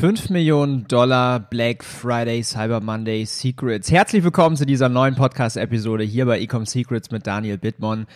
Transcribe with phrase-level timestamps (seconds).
[0.00, 3.92] 5 Millionen Dollar Black Friday Cyber Monday Secrets.
[3.92, 8.08] Herzlich willkommen zu dieser neuen Podcast-Episode hier bei Ecom Secrets mit Daniel Bittmann.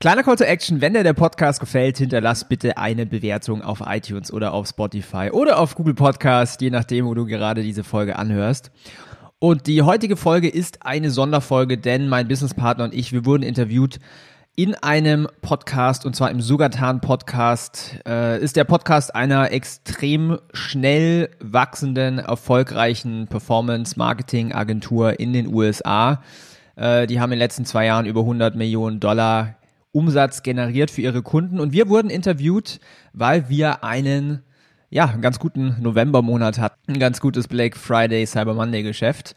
[0.00, 4.32] Kleiner Call to Action, wenn dir der Podcast gefällt, hinterlass bitte eine Bewertung auf iTunes
[4.32, 8.72] oder auf Spotify oder auf Google Podcast, je nachdem, wo du gerade diese Folge anhörst.
[9.38, 14.00] Und die heutige Folge ist eine Sonderfolge, denn mein Businesspartner und ich, wir wurden interviewt
[14.58, 21.28] in einem Podcast, und zwar im Sugatan Podcast, äh, ist der Podcast einer extrem schnell
[21.40, 26.22] wachsenden, erfolgreichen Performance-Marketing-Agentur in den USA.
[26.74, 29.56] Äh, die haben in den letzten zwei Jahren über 100 Millionen Dollar
[29.92, 31.60] Umsatz generiert für ihre Kunden.
[31.60, 32.80] Und wir wurden interviewt,
[33.12, 34.42] weil wir einen
[34.88, 39.34] ja, einen ganz guten Novembermonat hatten, ein ganz gutes Black Friday, Cyber Monday Geschäft.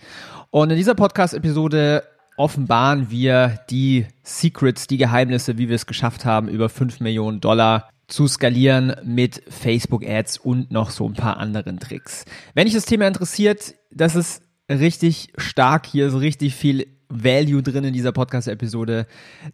[0.51, 2.03] Und in dieser Podcast-Episode
[2.39, 7.89] offenbaren wir die Secrets, die Geheimnisse, wie wir es geschafft haben, über 5 Millionen Dollar
[8.07, 12.23] zu skalieren mit Facebook Ads und noch so ein paar anderen Tricks.
[12.53, 15.85] Wenn dich das Thema interessiert, das ist richtig stark.
[15.85, 19.05] Hier ist richtig viel Value drin in dieser Podcast-Episode.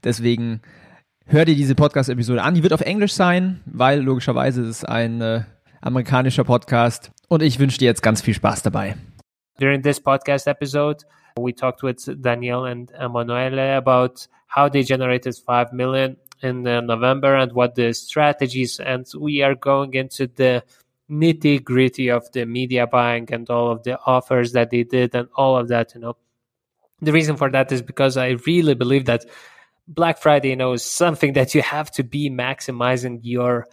[0.04, 0.62] Deswegen
[1.26, 2.54] hör dir diese Podcast-Episode an.
[2.54, 5.42] Die wird auf Englisch sein, weil logischerweise ist es ein äh,
[5.82, 7.12] amerikanischer Podcast.
[7.30, 8.96] Und ich wünsche dir jetzt ganz viel Spaß dabei.
[9.58, 11.04] During this podcast episode,
[11.38, 17.52] We talked with Daniel and Emanuele about how they generated 5 million in November and
[17.52, 20.64] what the strategies and we are going into the
[21.12, 25.28] nitty gritty of the media buying and all of the offers that they did and
[25.36, 26.16] all of that, you know.
[27.02, 29.26] The reason for that is because I really believe that
[29.90, 33.68] Black Friday, you know, is something that you have to be maximizing your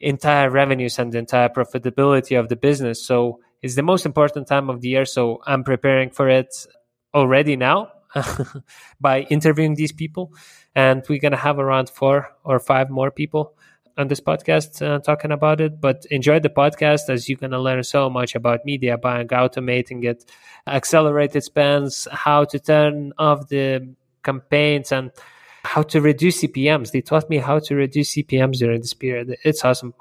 [0.00, 3.04] entire revenues and the entire profitability of the business.
[3.04, 5.04] So it's the most important time of the year.
[5.04, 6.66] So I'm preparing for it
[7.16, 7.90] already now
[9.00, 10.32] by interviewing these people.
[10.74, 13.56] And we're going to have around four or five more people
[13.96, 15.80] on this podcast uh, talking about it.
[15.80, 20.04] But enjoy the podcast as you're going to learn so much about media buying, automating
[20.04, 20.30] it,
[20.66, 25.10] accelerated spends, how to turn off the campaigns, and
[25.64, 26.92] how to reduce CPMs.
[26.92, 29.36] They taught me how to reduce CPMs during this period.
[29.44, 29.94] It's awesome.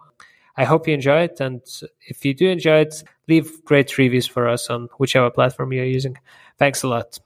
[0.57, 1.39] I hope you enjoy it.
[1.39, 1.61] And
[2.07, 6.17] if you do enjoy it, leave great reviews for us on whichever platform you're using.
[6.57, 7.19] Thanks a lot.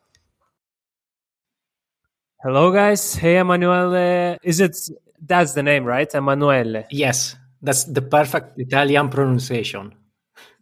[2.42, 3.16] Hello, guys.
[3.16, 4.38] Hey, Emanuele.
[4.44, 4.78] Is it
[5.22, 6.14] that's the name, right?
[6.14, 6.86] Emanuele.
[6.90, 9.94] Yes, that's the perfect Italian pronunciation.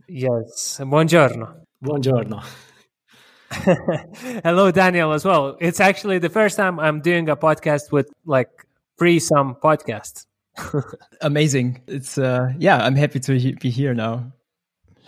[0.08, 0.80] Yes.
[0.82, 1.66] Buongiorno.
[1.84, 2.44] Buongiorno.
[4.44, 5.58] Hello, Daniel, as well.
[5.60, 8.50] It's actually the first time I'm doing a podcast with like
[8.98, 10.26] free some podcasts.
[11.22, 11.82] Amazing.
[11.88, 14.32] It's uh yeah, I'm happy to be here now.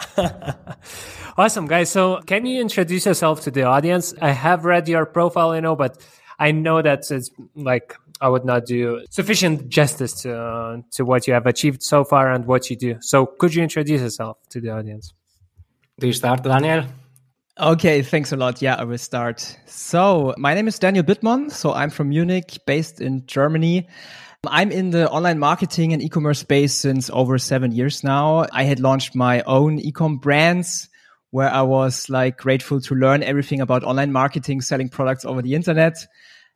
[1.38, 1.90] awesome, guys.
[1.90, 4.14] So, can you introduce yourself to the audience?
[4.22, 5.98] I have read your profile, you know, but
[6.40, 11.28] I know that it's like I would not do sufficient justice to uh, to what
[11.28, 12.98] you have achieved so far and what you do.
[13.02, 15.14] So, could you introduce yourself to the audience?
[16.00, 16.86] Do you start, Daniel?
[17.60, 18.62] Okay, thanks a lot.
[18.62, 19.58] Yeah, I will start.
[19.66, 21.52] So, my name is Daniel Bittmann.
[21.52, 23.86] So, I'm from Munich, based in Germany.
[24.48, 28.46] I'm in the online marketing and e-commerce space since over seven years now.
[28.54, 30.88] I had launched my own e-com brands
[31.32, 35.56] where I was like grateful to learn everything about online marketing, selling products over the
[35.56, 35.98] internet.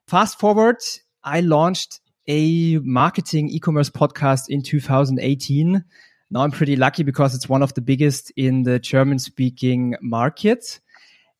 [0.08, 0.78] Fast forward,
[1.26, 5.84] I launched a marketing e-commerce podcast in 2018.
[6.32, 10.80] Now I'm pretty lucky because it's one of the biggest in the German speaking market.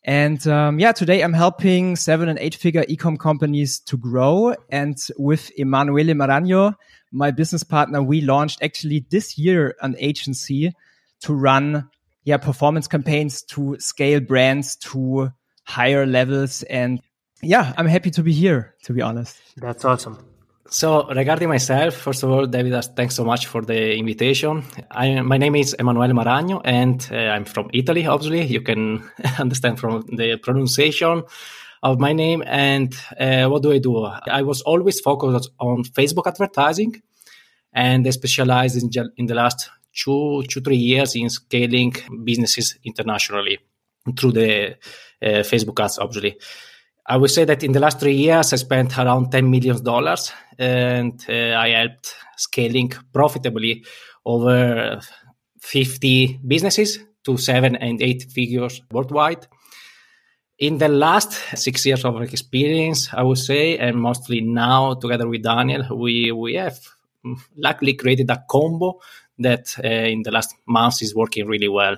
[0.06, 4.54] And um, yeah, today I'm helping seven and eight figure ecom companies to grow.
[4.70, 6.76] And with Emanuele Maragno,
[7.12, 10.74] my business partner, we launched actually this year an agency
[11.22, 11.90] to run
[12.26, 15.32] yeah performance campaigns to scale brands to
[15.64, 16.64] higher levels.
[16.64, 17.02] And
[17.42, 18.76] yeah, I'm happy to be here.
[18.84, 20.33] To be honest, that's awesome.
[20.70, 24.64] So, regarding myself, first of all, David, thanks so much for the invitation.
[24.90, 28.46] I, my name is Emanuele Maragno, and uh, I'm from Italy, obviously.
[28.46, 29.04] You can
[29.40, 31.24] understand from the pronunciation
[31.84, 32.44] of my name.
[32.48, 34.06] And uh, what do I do?
[34.06, 37.02] I was always focused on Facebook advertising,
[37.74, 41.94] and I specialized in, in the last two, two, three years in scaling
[42.24, 43.60] businesses internationally
[44.18, 44.72] through the
[45.22, 46.38] uh, Facebook ads, obviously.
[47.06, 49.78] I would say that in the last three years, I spent around $10 million
[50.58, 53.86] and uh, I helped scaling profitably
[54.26, 55.02] over
[55.62, 59.48] 50 businesses to seven and eight figures worldwide.
[60.60, 65.44] in the last six years of experience, I would say, and mostly now together with
[65.44, 66.80] Daniel, we we have
[67.58, 69.00] luckily created a combo
[69.40, 71.98] that uh, in the last months is working really well.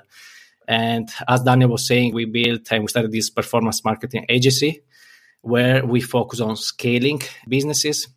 [0.67, 4.81] And as Daniel was saying, we built and we started this performance marketing agency
[5.45, 8.07] where we focus on scaling businesses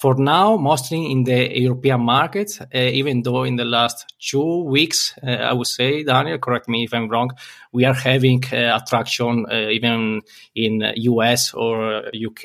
[0.00, 5.12] for now, mostly in the European market, uh, even though in the last two weeks,
[5.22, 7.30] uh, I would say, Daniel, correct me if I'm wrong,
[7.72, 10.22] we are having uh, attraction uh, even
[10.54, 12.44] in US or UK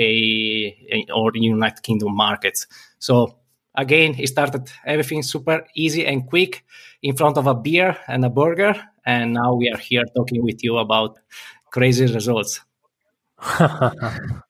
[1.16, 2.68] or United Kingdom markets.
[3.00, 3.38] So
[3.74, 6.66] again, it started everything super easy and quick
[7.02, 8.76] in front of a beer and a burger.
[9.06, 11.20] And now we are here talking with you about
[11.72, 12.60] crazy results.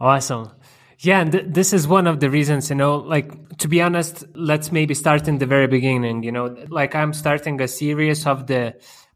[0.00, 0.50] awesome.
[0.98, 4.24] Yeah, and th- this is one of the reasons, you know, like to be honest,
[4.34, 8.46] let's maybe start in the very beginning, you know, like I'm starting a series of
[8.46, 8.74] the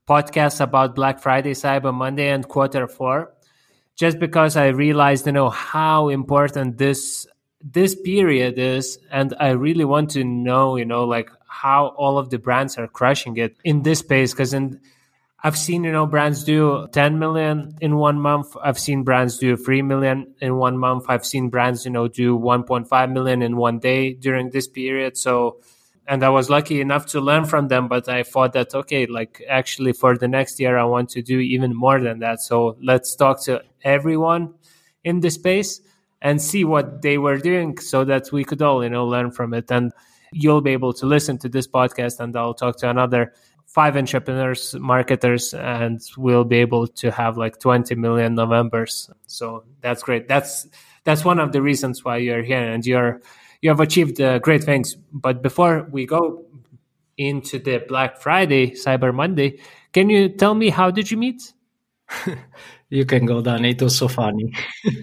[0.09, 3.33] podcasts about Black Friday, Cyber Monday, and quarter four,
[3.94, 7.27] just because I realized, you know, how important this
[7.62, 12.31] this period is and i really want to know you know like how all of
[12.31, 14.79] the brands are crushing it in this space because in
[15.47, 18.57] I've seen, you know, brands do 10 million in one month.
[18.61, 21.05] I've seen brands do 3 million in one month.
[21.07, 25.17] I've seen brands, you know, do 1.5 million in one day during this period.
[25.17, 25.61] So,
[26.05, 29.41] and I was lucky enough to learn from them, but I thought that, okay, like
[29.49, 32.41] actually for the next year, I want to do even more than that.
[32.41, 34.53] So let's talk to everyone
[35.05, 35.81] in the space
[36.21, 39.55] and see what they were doing so that we could all, you know, learn from
[39.55, 39.71] it.
[39.71, 39.93] And
[40.33, 43.33] you'll be able to listen to this podcast and I'll talk to another
[43.76, 49.11] five entrepreneurs, marketers, and we'll be able to have like 20 million Novembers.
[49.26, 50.28] So that's great.
[50.28, 50.67] That's
[51.05, 53.20] that's one of the reasons why you're here, and you're
[53.61, 54.96] you have achieved uh, great things.
[55.12, 56.46] But before we go
[57.19, 59.61] into the Black Friday, Cyber Monday,
[59.93, 61.52] can you tell me how did you meet?
[62.88, 63.67] you can go, Dan.
[63.67, 64.55] It was so funny.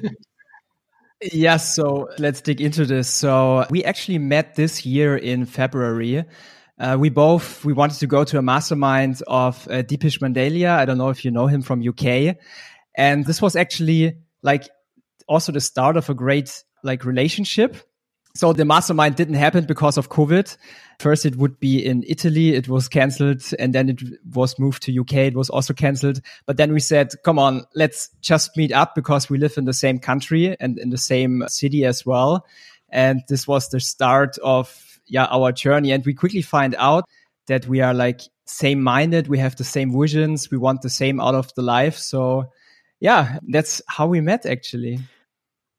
[1.32, 3.08] Yes, so let's dig into this.
[3.08, 6.26] So we actually met this year in February
[6.80, 10.72] uh, we both we wanted to go to a mastermind of uh, Depesh Mandalia.
[10.72, 12.38] I don't know if you know him from UK,
[12.96, 14.70] and this was actually like
[15.28, 17.78] also the start of a great like relationship.
[18.36, 20.58] So the mastermind didn't happen because of COVID.
[20.98, 22.56] First, it would be in Italy.
[22.56, 24.02] It was cancelled, and then it
[24.34, 25.14] was moved to UK.
[25.14, 26.20] It was also cancelled.
[26.48, 29.74] But then we said, "Come on, let's just meet up because we live in the
[29.74, 32.48] same country and in the same city as well."
[32.90, 35.92] And this was the start of yeah our journey.
[35.92, 37.06] And we quickly find out
[37.48, 40.52] that we are like same minded we have the same visions.
[40.52, 41.98] We want the same out of the life.
[41.98, 42.46] So
[43.00, 45.00] yeah that's how we met actually.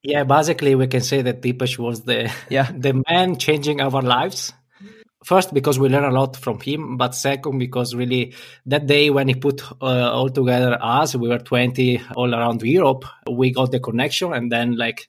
[0.03, 2.71] Yeah basically we can say that Depesh was the yeah.
[2.77, 4.53] the man changing our lives.
[5.25, 8.35] First because we learn a lot from him but second because really
[8.67, 13.05] that day when he put uh, all together us we were 20 all around europe.
[13.31, 15.09] We got the connection and then like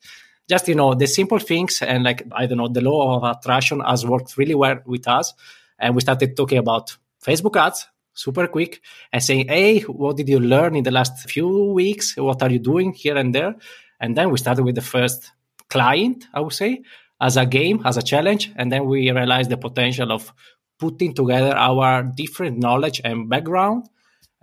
[0.50, 3.80] just you know the simple things and like i don't know the law of attraction
[3.80, 5.34] has worked really well with us.
[5.78, 8.82] And we started talking about facebook ads super quick
[9.12, 12.16] and saying hey what did you learn in the last few weeks?
[12.16, 13.56] What are you doing here and there?
[14.00, 15.32] And then we started with the first
[15.68, 16.84] client i would say
[17.20, 18.52] as a game as a challenge.
[18.56, 20.34] And then we realized the potential of
[20.78, 23.88] putting together our different knowledge and background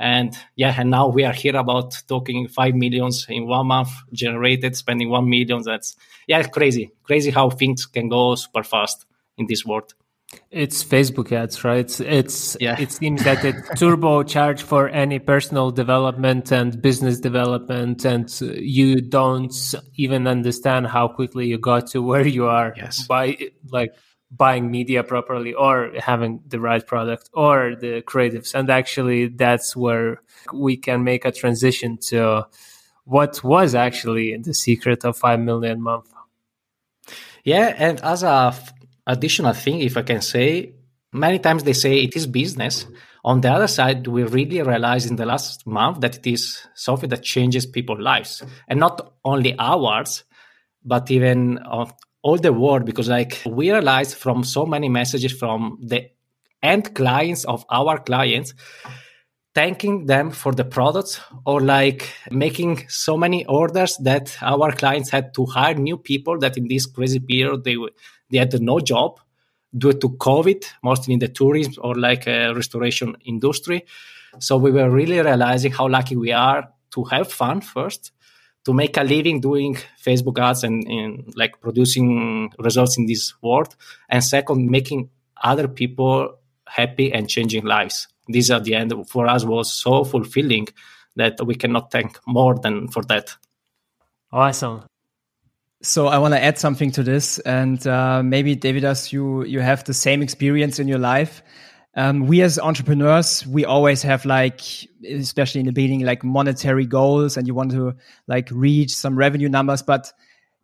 [0.03, 4.77] and yeah, and now we are here about talking five millions in one month generated,
[4.77, 5.63] spending one million.
[5.63, 9.07] That's yeah, crazy, crazy how things can go super fast
[9.39, 9.95] in this world.
[10.51, 11.79] It's Facebook ads, right?
[11.79, 12.81] It's, it's yeah.
[12.81, 19.55] it seems that it turbocharge for any personal development and business development, and you don't
[19.95, 23.07] even understand how quickly you got to where you are yes.
[23.07, 23.37] by
[23.71, 23.95] like
[24.35, 28.55] buying media properly or having the right product or the creatives.
[28.55, 30.23] And actually that's where
[30.53, 32.47] we can make a transition to
[33.05, 36.11] what was actually the secret of 5 million month.
[37.45, 38.73] Yeah and as a f-
[39.07, 40.75] additional thing if i can say
[41.13, 42.87] many times they say it is business.
[43.25, 47.11] On the other side we really realized in the last month that it is something
[47.11, 48.43] that changes people's lives.
[48.67, 50.25] And not only ours
[50.85, 51.59] but even
[52.23, 56.09] all the world because like we realized from so many messages from the
[56.63, 58.55] end clients of our clients
[59.55, 65.35] thanking them for the products or like making so many orders that our clients had
[65.35, 67.77] to hire new people that in this crazy period they
[68.31, 69.21] they had no job
[69.77, 73.85] due to covid mostly in the tourism or like a restoration industry.
[74.39, 78.13] So we were really realizing how lucky we are to have fun first
[78.65, 83.75] to make a living doing Facebook ads and, and like producing results in this world.
[84.09, 85.11] And second, making
[85.43, 88.09] other people happy and changing lives.
[88.29, 90.69] This at the end for us was so fulfilling
[91.17, 93.37] that we cannot thank more than for that.
[94.33, 94.85] Awesome.
[95.83, 99.83] So I want to add something to this, and uh, maybe Davidas, you you have
[99.83, 101.43] the same experience in your life.
[101.95, 104.63] Um, we as entrepreneurs, we always have like,
[105.07, 107.95] especially in the beginning, like monetary goals, and you want to
[108.27, 109.83] like reach some revenue numbers.
[109.83, 110.13] But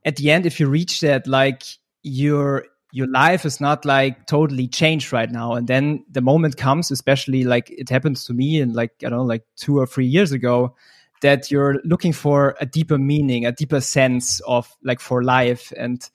[0.04, 1.64] at the end, if you reach that, like
[2.02, 5.52] your your life is not like totally changed right now.
[5.52, 9.18] And then the moment comes, especially like it happens to me, and like I don't
[9.18, 10.75] know, like two or three years ago,
[11.20, 15.73] that you're looking for a deeper meaning, a deeper sense of like for life.
[15.76, 16.08] And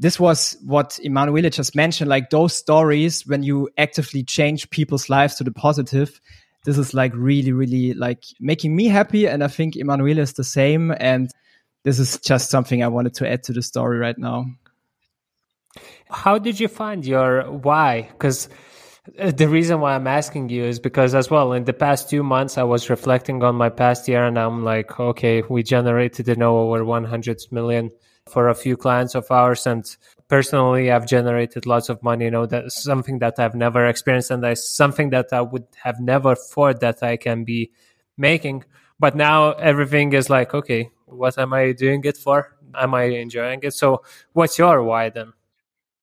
[0.00, 5.34] this was what Emanuele just mentioned, like those stories when you actively change people's lives
[5.34, 6.22] to the positive.
[6.64, 9.28] This is like really, really like making me happy.
[9.28, 10.94] And I think Emanuele is the same.
[10.98, 11.30] And
[11.84, 14.46] this is just something I wanted to add to the story right now.
[16.08, 18.08] How did you find your why?
[18.10, 18.48] Because
[19.18, 22.22] uh, the reason why I'm asking you is because, as well, in the past two
[22.22, 26.58] months, I was reflecting on my past year and I'm like, okay, we generated know
[26.58, 27.90] over 100 million
[28.28, 29.66] for a few clients of ours.
[29.66, 29.84] And
[30.28, 32.26] personally, I've generated lots of money.
[32.26, 36.00] You know, that's something that I've never experienced and that's something that I would have
[36.00, 37.72] never thought that I can be
[38.16, 38.64] making.
[38.98, 42.56] But now everything is like, okay, what am I doing it for?
[42.74, 43.74] Am I enjoying it?
[43.74, 45.32] So, what's your why then?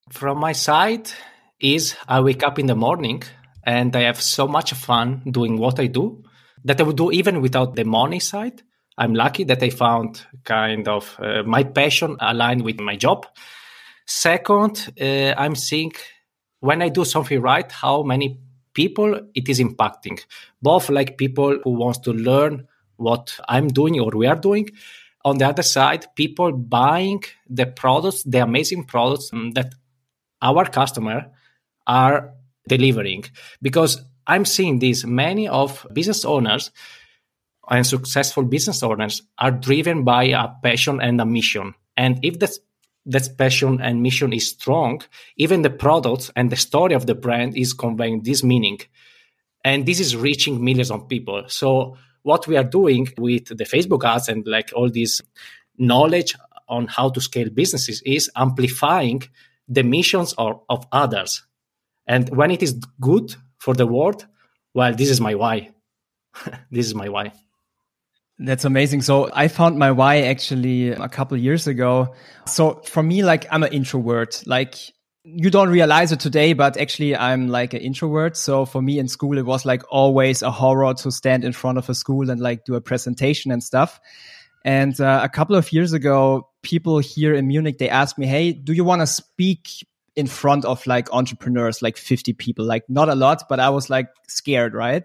[0.10, 1.12] From my side,
[1.60, 3.24] is I wake up in the morning
[3.64, 6.24] and I have so much fun doing what I do
[6.66, 8.62] that I would do even without the money side.
[8.98, 13.28] I'm lucky that I found kind of uh, my passion aligned with my job.
[14.06, 15.94] Second, uh, I'm seeing
[16.60, 18.40] when I do something right, how many
[18.74, 20.20] people it is impacting.
[20.62, 24.70] Both like people who wants to learn what I'm doing or we are doing.
[25.26, 29.74] On the other side, people buying the products, the amazing products that
[30.42, 31.32] our customer
[31.86, 32.34] are
[32.68, 33.24] delivering
[33.62, 36.72] because i'm seeing this many of business owners
[37.70, 42.52] and successful business owners are driven by a passion and a mission and if that
[43.06, 45.02] that passion and mission is strong
[45.38, 48.80] even the products and the story of the brand is conveying this meaning
[49.64, 54.04] and this is reaching millions of people so what we are doing with the facebook
[54.04, 55.22] ads and like all this
[55.78, 56.36] knowledge
[56.68, 59.24] on how to scale businesses is amplifying
[59.70, 61.44] the missions of, of others
[62.08, 64.26] and when it is good for the world,
[64.74, 65.72] well, this is my why.
[66.72, 67.34] this is my why.
[68.40, 69.02] That's amazing.
[69.02, 72.14] So I found my why actually a couple years ago.
[72.46, 74.44] So for me, like I'm an introvert.
[74.46, 74.76] Like
[75.24, 78.38] you don't realize it today, but actually I'm like an introvert.
[78.38, 81.80] So for me in school, it was like always a horror to stand in front
[81.80, 84.00] of a school and like do a presentation and stuff.
[84.64, 88.52] And uh, a couple of years ago, people here in Munich, they asked me, Hey,
[88.52, 89.70] do you want to speak
[90.16, 93.90] in front of like entrepreneurs, like 50 people, like not a lot, but I was
[93.90, 95.04] like scared, right?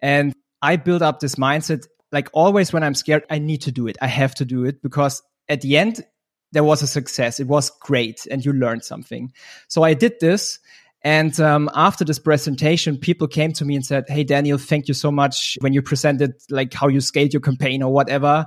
[0.00, 3.86] And I built up this mindset like always when I'm scared, I need to do
[3.86, 3.96] it.
[4.00, 6.04] I have to do it because at the end,
[6.52, 7.38] there was a success.
[7.38, 9.32] It was great and you learned something.
[9.68, 10.58] So I did this.
[11.02, 14.94] And um, after this presentation, people came to me and said, Hey, Daniel, thank you
[14.94, 15.56] so much.
[15.60, 18.46] When you presented like how you scaled your campaign or whatever,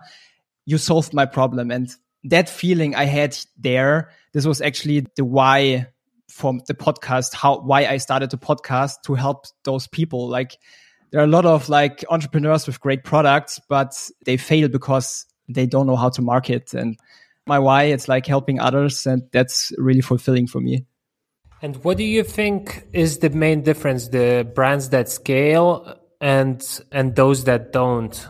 [0.66, 1.72] you solved my problem.
[1.72, 1.90] And
[2.26, 5.88] that feeling I had there, this was actually the why
[6.30, 10.28] from the podcast, how why I started the podcast to help those people.
[10.28, 10.58] Like
[11.14, 13.94] there are a lot of like entrepreneurs with great products, but
[14.26, 16.74] they fail because they don't know how to market.
[16.74, 16.98] And
[17.46, 20.86] my why, it's like helping others, and that's really fulfilling for me.
[21.62, 24.08] And what do you think is the main difference?
[24.08, 28.28] The brands that scale and and those that don't,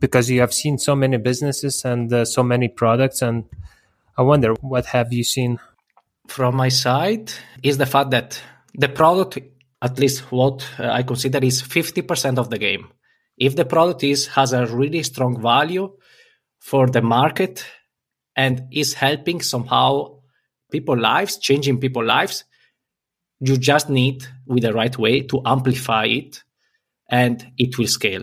[0.00, 3.44] because you have seen so many businesses and uh, so many products, and
[4.18, 5.60] I wonder what have you seen
[6.26, 8.42] from my side is the fact that
[8.74, 9.38] the product,
[9.84, 12.88] at least what uh, I consider, is 50% of the game.
[13.36, 15.92] If the product is has a really strong value
[16.58, 17.66] for the market
[18.34, 20.20] and is helping somehow
[20.72, 22.44] people lives, changing people lives,
[23.40, 26.42] you just need with the right way to amplify it
[27.10, 28.22] and it will scale.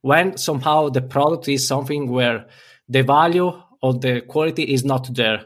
[0.00, 2.46] When somehow the product is something where
[2.88, 5.44] the value or the quality is not there,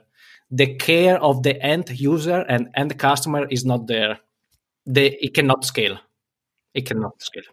[0.48, 4.20] the care of the end user and end customer is not there.
[4.86, 5.98] The, it cannot scale.
[6.74, 7.44] It cannot scale.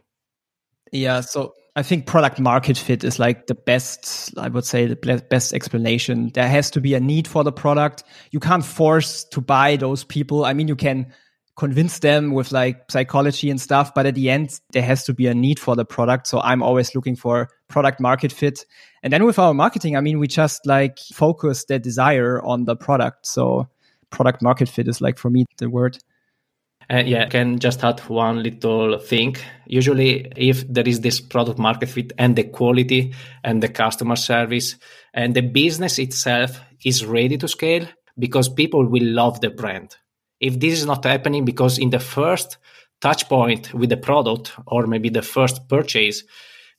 [0.91, 1.21] Yeah.
[1.21, 5.53] So I think product market fit is like the best, I would say, the best
[5.53, 6.31] explanation.
[6.33, 8.03] There has to be a need for the product.
[8.31, 10.43] You can't force to buy those people.
[10.43, 11.13] I mean, you can
[11.55, 15.27] convince them with like psychology and stuff, but at the end, there has to be
[15.27, 16.27] a need for the product.
[16.27, 18.65] So I'm always looking for product market fit.
[19.03, 22.75] And then with our marketing, I mean, we just like focus the desire on the
[22.75, 23.25] product.
[23.25, 23.69] So
[24.09, 25.97] product market fit is like for me the word.
[26.89, 29.37] Uh, yeah, I can just add one little thing.
[29.65, 34.75] Usually, if there is this product market fit and the quality and the customer service
[35.13, 37.87] and the business itself is ready to scale
[38.19, 39.95] because people will love the brand.
[40.39, 42.57] If this is not happening because in the first
[42.99, 46.23] touch point with the product or maybe the first purchase,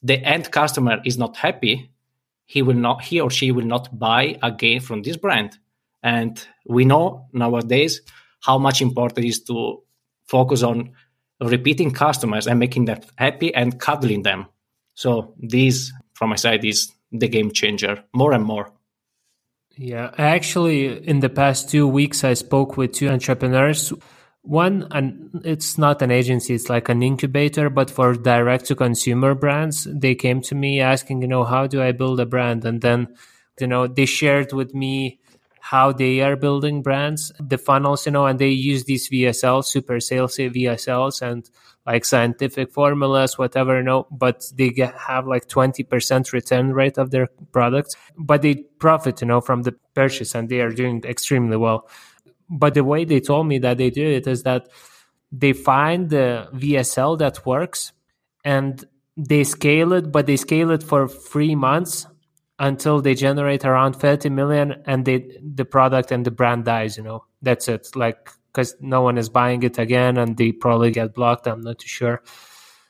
[0.02, 1.90] the end customer is not happy,
[2.44, 5.58] he will not he or she will not buy again from this brand.
[6.02, 8.02] And we know nowadays
[8.40, 9.82] how much important it is to
[10.32, 10.92] focus on
[11.40, 14.46] repeating customers and making them happy and cuddling them.
[14.94, 18.72] So this, from my side, is the game changer more and more.
[19.76, 23.92] Yeah, actually, in the past two weeks, I spoke with two entrepreneurs.
[24.42, 29.34] One, and it's not an agency; it's like an incubator, but for direct to consumer
[29.34, 29.86] brands.
[29.90, 32.64] They came to me asking, you know, how do I build a brand?
[32.64, 33.14] And then,
[33.60, 35.20] you know, they shared with me
[35.62, 40.00] how they are building brands, the funnels, you know, and they use these VSLs, super
[40.00, 41.48] sales VSLs, and
[41.86, 47.12] like scientific formulas, whatever, you know, but they get, have like 20% return rate of
[47.12, 51.56] their products, but they profit, you know, from the purchase and they are doing extremely
[51.56, 51.88] well.
[52.50, 54.68] But the way they told me that they do it is that
[55.30, 57.92] they find the VSL that works
[58.44, 58.84] and
[59.16, 62.04] they scale it, but they scale it for three months
[62.62, 67.02] until they generate around 30 million and they the product and the brand dies you
[67.02, 67.24] know?
[67.42, 67.94] That's it.
[67.96, 71.78] Like because no one is buying it again and they probably get blocked i'm not
[71.78, 72.22] too sure.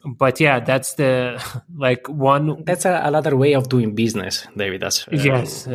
[0.04, 1.42] But yeah that's the
[1.74, 4.82] like one that's a, another way of doing business david.
[4.82, 5.66] That's uh, yes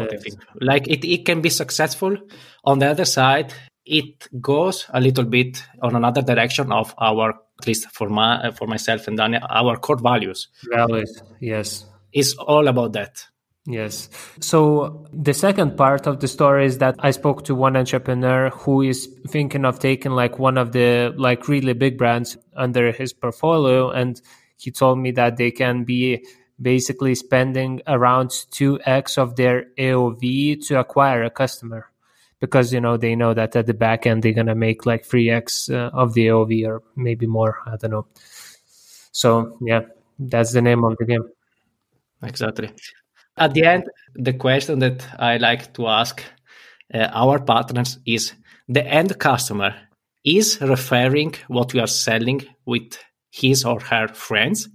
[0.62, 2.16] like it, it can be successful.
[2.64, 7.66] On the other side it goes a little bit on another direction of our at
[7.66, 10.50] least for my for myself and Daniel, our core values.
[10.70, 11.86] Values yes.
[12.14, 13.26] It's all about that
[13.70, 14.08] Yes.
[14.40, 18.82] So the second part of the story is that I spoke to one entrepreneur who
[18.82, 23.90] is thinking of taking like one of the like really big brands under his portfolio.
[23.90, 24.22] And
[24.56, 26.26] he told me that they can be
[26.62, 31.92] basically spending around 2x of their AOV to acquire a customer
[32.40, 35.06] because, you know, they know that at the back end, they're going to make like
[35.06, 37.60] 3x uh, of the AOV or maybe more.
[37.68, 38.08] I don't know.
[39.12, 39.82] So yeah,
[40.18, 41.28] that's the name of the game.
[42.24, 42.70] Exactly.
[43.38, 43.84] At the end,
[44.16, 46.24] the question that I like to ask
[46.94, 48.34] uh, our partners is
[48.68, 49.76] the end customer
[50.26, 52.98] is referring what we are selling with
[53.30, 54.70] his or her friends?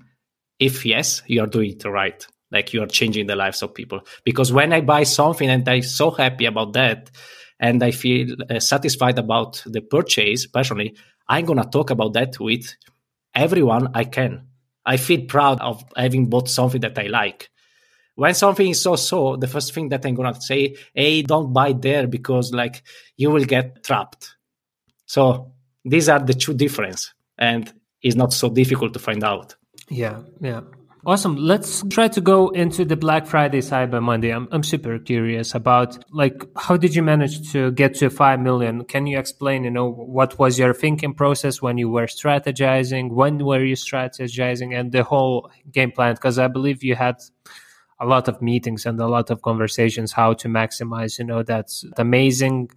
[0.60, 2.24] If yes, you are doing it right.
[2.52, 4.00] Like you are changing the lives of people.
[4.24, 7.10] Because when I buy something and I'm so happy about that,
[7.58, 10.96] and I feel uh, satisfied about the purchase personally,
[11.28, 12.74] I'm going to talk about that with
[13.34, 14.46] everyone I can.
[14.84, 17.50] I feel proud of having bought something that I like
[18.14, 21.72] when something is so so the first thing that i'm gonna say hey don't buy
[21.72, 22.82] there because like
[23.16, 24.36] you will get trapped
[25.06, 25.52] so
[25.84, 27.72] these are the two difference and
[28.02, 29.54] it's not so difficult to find out
[29.88, 30.60] yeah yeah
[31.04, 31.34] Awesome.
[31.34, 34.30] Let's try to go into the Black Friday Cyber Monday.
[34.30, 38.84] I'm, I'm super curious about like how did you manage to get to 5 million?
[38.84, 43.10] Can you explain, you know, what was your thinking process when you were strategizing?
[43.10, 46.14] When were you strategizing and the whole game plan?
[46.14, 47.16] Because I believe you had
[48.02, 51.84] a lot of meetings and a lot of conversations how to maximize you know that's
[51.96, 52.68] amazing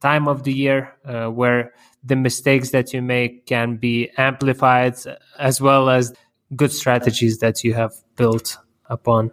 [0.00, 4.94] time of the year uh, where the mistakes that you make can be amplified
[5.38, 6.12] as well as
[6.54, 9.30] good strategies that you have built upon.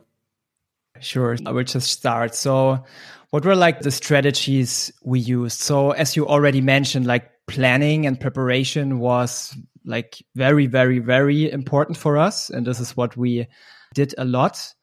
[1.00, 2.36] Sure i will just start.
[2.36, 2.84] So
[3.32, 5.60] what were like the strategies we used?
[5.60, 11.98] So as you already mentioned like planning and preparation was like very very very important
[11.98, 13.48] for us and this is what we
[13.94, 14.74] did a lot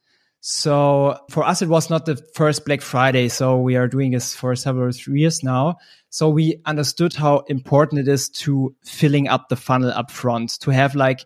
[0.41, 3.27] so for us, it was not the first Black Friday.
[3.27, 5.77] So we are doing this for several years now.
[6.09, 10.71] So we understood how important it is to filling up the funnel up front, to
[10.71, 11.25] have like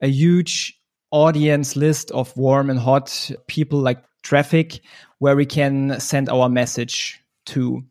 [0.00, 0.78] a huge
[1.10, 4.80] audience list of warm and hot people like traffic
[5.18, 7.82] where we can send our message to.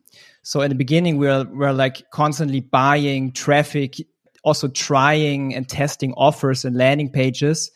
[0.42, 3.96] So in the beginning, we're, we're like constantly buying traffic,
[4.42, 7.70] also trying and testing offers and landing pages.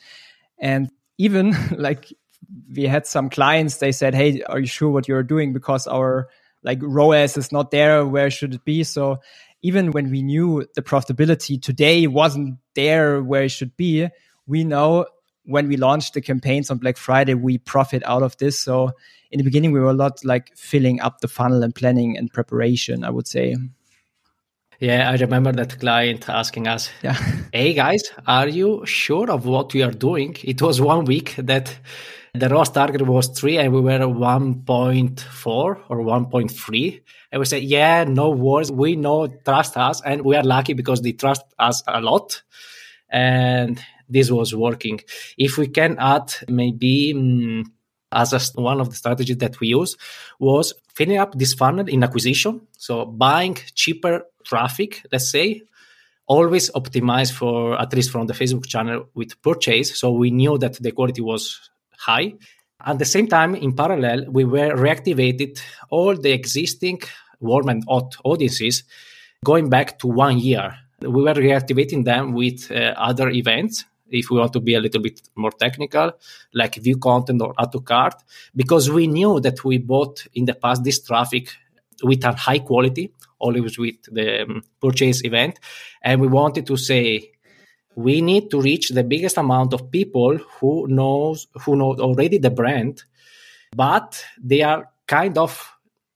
[0.58, 2.12] And even like
[2.74, 6.28] we had some clients they said hey are you sure what you're doing because our
[6.62, 9.18] like ROAS is not there where should it be so
[9.62, 14.08] even when we knew the profitability today wasn't there where it should be
[14.46, 15.06] we know
[15.44, 18.90] when we launched the campaigns on Black Friday we profit out of this so
[19.30, 22.32] in the beginning we were a lot like filling up the funnel and planning and
[22.32, 23.56] preparation I would say
[24.80, 27.14] Yeah, I remember that client asking us, Yeah.
[27.52, 31.76] "Hey guys, are you sure of what we are doing?" It was one week that
[32.34, 37.02] the ROAS target was three, and we were one point four or one point three.
[37.32, 38.72] And we said, "Yeah, no worries.
[38.72, 42.42] We know, trust us, and we are lucky because they trust us a lot."
[43.10, 45.00] And this was working.
[45.36, 47.14] If we can add maybe.
[47.14, 47.64] mm,
[48.10, 49.96] as a, one of the strategies that we use
[50.38, 52.60] was filling up this funnel in acquisition.
[52.78, 55.62] So buying cheaper traffic, let's say,
[56.26, 59.98] always optimize for at least from the Facebook channel with purchase.
[59.98, 62.34] So we knew that the quality was high.
[62.84, 67.00] At the same time, in parallel, we were reactivated all the existing
[67.40, 68.84] warm and hot audiences
[69.44, 70.76] going back to one year.
[71.00, 75.02] We were reactivating them with uh, other events if we want to be a little
[75.02, 76.12] bit more technical,
[76.54, 78.14] like view content or add to cart,
[78.56, 81.50] because we knew that we bought in the past this traffic
[82.02, 85.58] with a high quality, always with the um, purchase event.
[86.02, 87.32] And we wanted to say,
[88.06, 92.50] we need to reach the biggest amount of people who knows who know already the
[92.50, 93.02] brand,
[93.74, 95.50] but they are kind of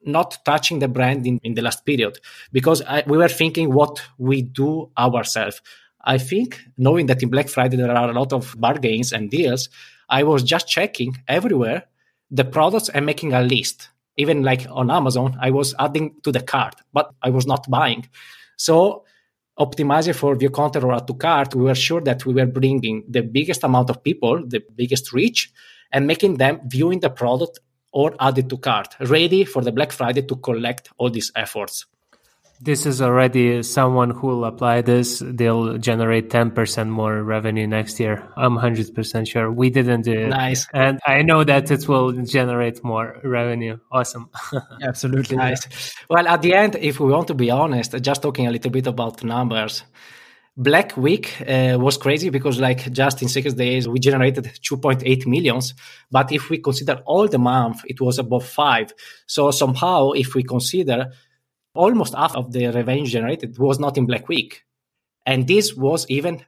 [0.04, 2.18] not touching the brand in, in the last period
[2.52, 5.62] because I, we were thinking what we do ourselves
[6.04, 9.68] I think knowing that in Black Friday there are a lot of bargains and deals,
[10.08, 11.84] I was just checking everywhere
[12.30, 13.88] the products and making a list.
[14.16, 18.08] Even like on Amazon, I was adding to the cart, but I was not buying.
[18.56, 19.04] So
[19.58, 23.04] optimizing for view content or add to cart, we were sure that we were bringing
[23.08, 25.52] the biggest amount of people, the biggest reach,
[25.92, 27.60] and making them viewing the product
[27.92, 31.86] or add it to cart, ready for the Black Friday to collect all these efforts.
[32.64, 35.20] This is already someone who will apply this.
[35.20, 38.22] They'll generate 10% more revenue next year.
[38.36, 39.50] I'm 100% sure.
[39.50, 40.28] We didn't do it.
[40.28, 40.68] Nice.
[40.72, 43.78] And I know that it will generate more revenue.
[43.90, 44.30] Awesome.
[44.80, 45.38] Absolutely.
[45.38, 45.92] Nice.
[46.08, 48.86] Well, at the end, if we want to be honest, just talking a little bit
[48.86, 49.82] about numbers,
[50.56, 55.74] Black Week uh, was crazy because, like, just in six days, we generated 2.8 millions.
[56.12, 58.92] But if we consider all the month, it was above five.
[59.26, 61.10] So somehow, if we consider
[61.74, 64.64] almost half of the revenue generated was not in Black Week.
[65.24, 66.44] And this was even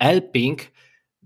[0.00, 0.60] helping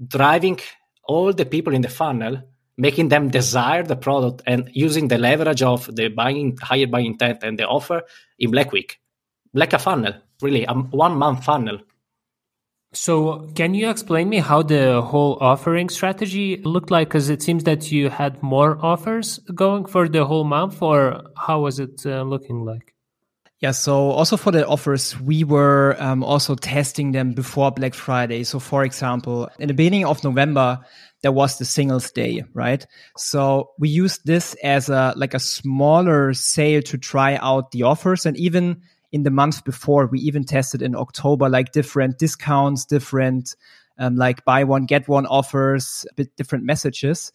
[0.07, 0.61] driving
[1.05, 2.43] all the people in the funnel,
[2.77, 7.43] making them desire the product and using the leverage of the buying higher buying intent
[7.43, 8.03] and the offer
[8.39, 9.01] in Black Week.
[9.53, 11.81] Like a funnel, really, a one month funnel.
[12.93, 17.09] So, can you explain me how the whole offering strategy looked like?
[17.09, 21.61] Because it seems that you had more offers going for the whole month, or how
[21.61, 22.90] was it uh, looking like?
[23.61, 28.43] Yeah, so also for the offers, we were um, also testing them before Black Friday.
[28.45, 30.79] So, for example, in the beginning of November,
[31.21, 32.87] there was the Singles Day, right?
[33.19, 38.25] So we used this as a like a smaller sale to try out the offers,
[38.25, 38.81] and even
[39.13, 43.57] in the month before, we even tested in October like different discounts, different
[43.99, 47.31] um, like buy one get one offers, a bit different messages.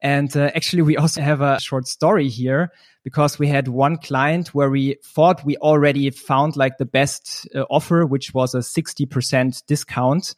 [0.00, 2.70] And uh, actually, we also have a short story here
[3.04, 7.62] because we had one client where we thought we already found like the best uh,
[7.70, 10.34] offer, which was a 60% discount.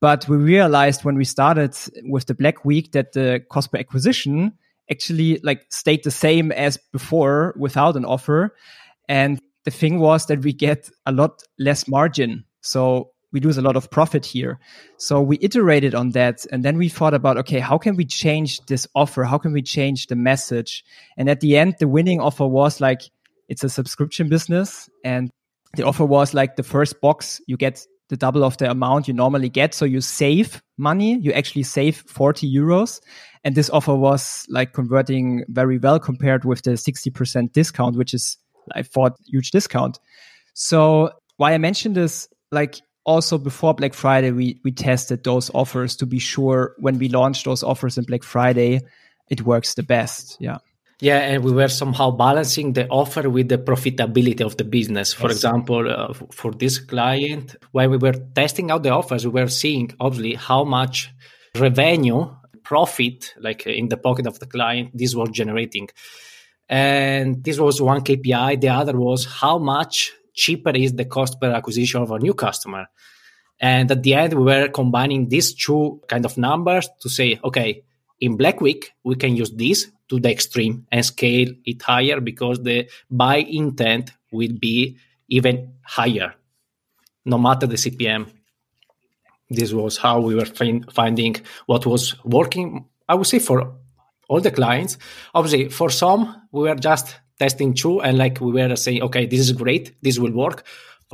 [0.00, 4.52] But we realized when we started with the Black Week that the cost per acquisition
[4.90, 8.54] actually like stayed the same as before without an offer.
[9.08, 12.44] And the thing was that we get a lot less margin.
[12.60, 14.58] So we lose a lot of profit here.
[14.96, 18.60] So we iterated on that and then we thought about, okay, how can we change
[18.64, 19.24] this offer?
[19.24, 20.82] How can we change the message?
[21.18, 23.02] And at the end, the winning offer was like,
[23.50, 25.30] it's a subscription business and
[25.74, 29.12] the offer was like the first box you get the double of the amount you
[29.12, 29.74] normally get.
[29.74, 31.18] So you save money.
[31.18, 33.00] You actually save 40 euros.
[33.44, 38.38] And this offer was like converting very well compared with the 60% discount, which is
[38.74, 39.98] I thought huge discount.
[40.54, 45.96] So why I mentioned this, like also before Black Friday, we we tested those offers
[45.96, 48.80] to be sure when we launched those offers in Black Friday,
[49.30, 50.36] it works the best.
[50.40, 50.58] Yeah.
[50.98, 55.12] Yeah, and we were somehow balancing the offer with the profitability of the business.
[55.12, 55.36] For yes.
[55.36, 59.94] example, uh, for this client, when we were testing out the offers, we were seeing
[60.00, 61.10] obviously how much
[61.54, 65.90] revenue, profit, like in the pocket of the client, this was generating.
[66.66, 68.62] And this was one KPI.
[68.62, 72.86] The other was how much cheaper is the cost per acquisition of a new customer.
[73.58, 77.82] And at the end, we were combining these two kind of numbers to say, okay,
[78.20, 82.62] in Black Week, we can use this to the extreme and scale it higher because
[82.62, 86.34] the buy intent will be even higher,
[87.24, 88.28] no matter the CPM.
[89.48, 93.74] This was how we were find, finding what was working, I would say, for
[94.28, 94.98] all the clients.
[95.34, 99.40] Obviously, for some, we were just testing two and like we were saying, okay, this
[99.40, 100.64] is great, this will work.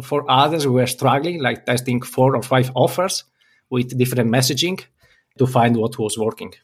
[0.03, 3.25] For others, we were struggling, like testing four or five offers
[3.69, 4.83] with different messaging
[5.39, 6.55] to find what was working.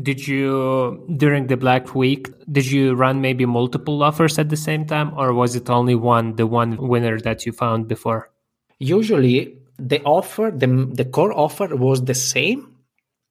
[0.00, 4.86] Did you, during the Black Week, did you run maybe multiple offers at the same
[4.86, 8.30] time, or was it only one, the one winner that you found before?
[8.78, 12.76] Usually, the offer, the, the core offer was the same.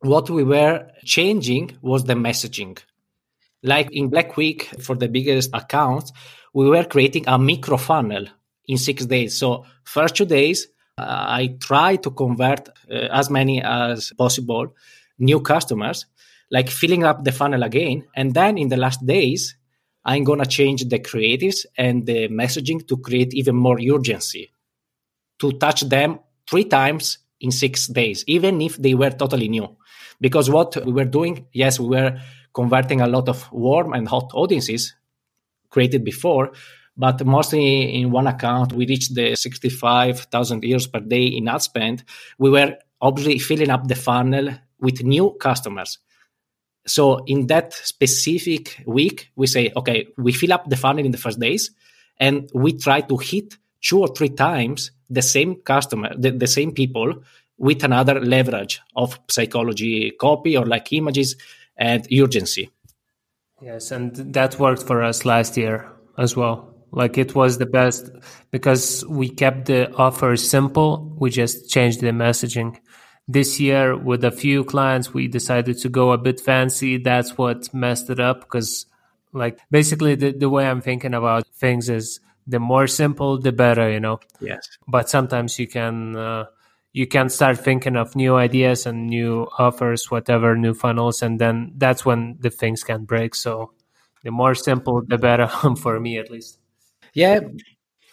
[0.02, 2.78] What we were changing was the messaging.
[3.64, 6.12] Like in Black Week, for the biggest accounts,
[6.54, 8.26] we were creating a micro funnel
[8.68, 9.38] in six days.
[9.38, 10.68] So, first two days,
[10.98, 14.76] uh, I try to convert uh, as many as possible
[15.18, 16.06] new customers,
[16.52, 18.06] like filling up the funnel again.
[18.16, 19.56] And then in the last days,
[20.06, 24.52] I'm to change the creatives and the messaging to create even more urgency
[25.40, 26.20] to touch them
[26.50, 29.78] three times in six days, even if they were totally new.
[30.20, 32.20] Because what we were doing, yes, we were
[32.54, 34.96] converting a lot of warm and hot audiences
[35.70, 36.52] created before,
[36.98, 42.04] but mostly in one account, we reached the 65,000 euros per day in ad spend.
[42.38, 44.50] We were obviously filling up the funnel
[44.82, 46.00] with new customers.
[46.86, 51.18] So in that specific week, we say, okay, we fill up the funnel in the
[51.18, 51.72] first days
[52.20, 56.74] and we try to hit two or three times the same customer, the, the same
[56.74, 57.14] people
[57.58, 61.36] with another leverage of psychology copy or like images
[61.80, 62.70] and urgency.
[63.62, 66.76] Yes, and that worked for us last year as well.
[66.92, 68.12] Like it was the best
[68.52, 71.16] because we kept the offer simple.
[71.20, 72.78] We just changed the messaging.
[73.28, 76.98] This year, with a few clients, we decided to go a bit fancy.
[76.98, 78.88] That's what messed it up because,
[79.34, 83.92] like, basically, the, the way I'm thinking about things is the more simple, the better,
[83.92, 84.20] you know?
[84.40, 84.68] Yes.
[84.88, 86.16] But sometimes you can.
[86.16, 86.46] Uh,
[86.92, 91.74] you can start thinking of new ideas and new offers, whatever, new funnels, and then
[91.78, 93.36] that's when the things can break.
[93.36, 93.74] So
[94.24, 96.58] the more simple, the better um, for me, at least.
[97.14, 97.42] Yeah,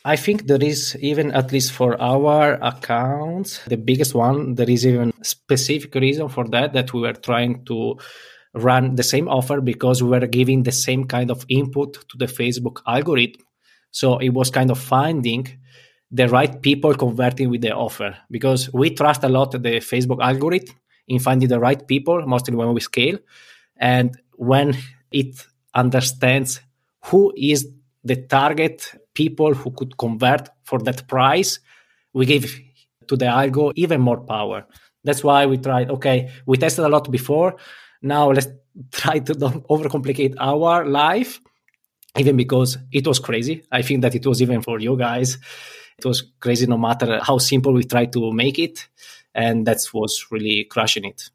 [0.04, 4.86] I think there is even at least for our accounts, the biggest one, there is
[4.86, 7.98] even specific reason for that that we were trying to
[8.54, 12.26] run the same offer because we were giving the same kind of input to the
[12.26, 13.42] Facebook algorithm.
[13.90, 15.58] So it was kind of finding
[16.10, 20.74] the right people converting with the offer because we trust a lot the Facebook algorithm
[21.08, 23.18] in finding the right people, mostly when we scale.
[23.76, 24.76] And when
[25.10, 26.60] it understands
[27.04, 27.68] who is
[28.04, 31.60] the target people who could convert for that price,
[32.12, 32.60] we give
[33.08, 34.64] to the algo even more power.
[35.04, 37.56] That's why we tried, okay, we tested a lot before.
[38.02, 38.48] Now let's
[38.92, 41.40] try to don't overcomplicate our life,
[42.16, 43.64] even because it was crazy.
[43.70, 45.38] I think that it was even for you guys
[45.98, 48.88] it was crazy no matter how simple we tried to make it.
[49.34, 51.30] And that was really crushing it.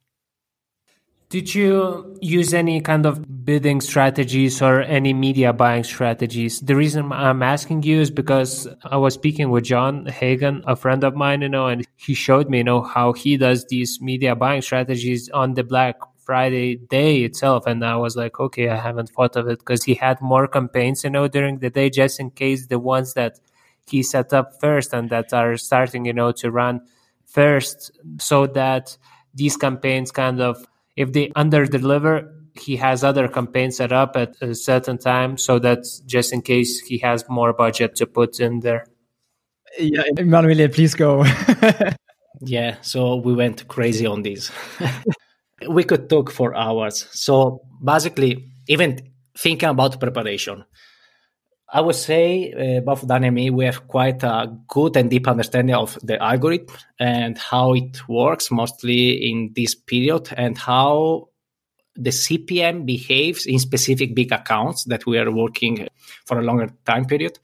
[1.30, 6.60] Did you use any kind of bidding strategies or any media buying strategies?
[6.60, 11.06] The reason I'm asking you is because I was speaking with John Hagen, a friend
[11.06, 14.36] of mine, you know, and he showed me, you know, how he does these media
[14.36, 17.66] buying strategies on the Black Friday day itself.
[17.66, 21.06] And I was like, okay, I haven't thought of it because he had more campaigns,
[21.06, 23.40] you know, during the day, just in case the ones that
[23.88, 26.82] he set up first and that are starting, you know, to run
[27.26, 28.98] first so that
[29.34, 30.66] these campaigns kind of,
[30.96, 35.60] if they under deliver, he has other campaigns set up at a certain time so
[35.60, 38.86] that just in case he has more budget to put in there.
[39.80, 41.24] Yeah, Emanuele, please go.
[42.42, 44.52] yeah, so we went crazy on this.
[45.70, 47.08] we could talk for hours.
[47.12, 49.00] So basically, even
[49.38, 50.66] thinking about preparation,
[51.74, 55.26] I would say uh, both Dan and me, we have quite a good and deep
[55.28, 61.30] understanding of the algorithm and how it works, mostly in this period, and how
[61.96, 65.88] the CPM behaves in specific big accounts that we are working
[66.26, 67.40] for a longer time period.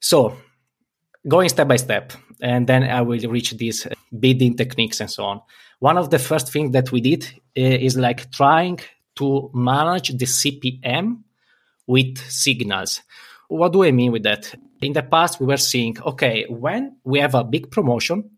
[0.00, 0.38] So,
[1.28, 3.86] going step by step, and then I will reach these
[4.18, 5.42] bidding techniques and so on.
[5.80, 7.24] One of the first things that we did
[7.58, 8.80] uh, is like trying
[9.16, 11.24] to manage the CPM
[11.86, 13.02] with signals.
[13.48, 14.54] What do I mean with that?
[14.80, 18.30] In the past, we were seeing, okay, when we have a big promotion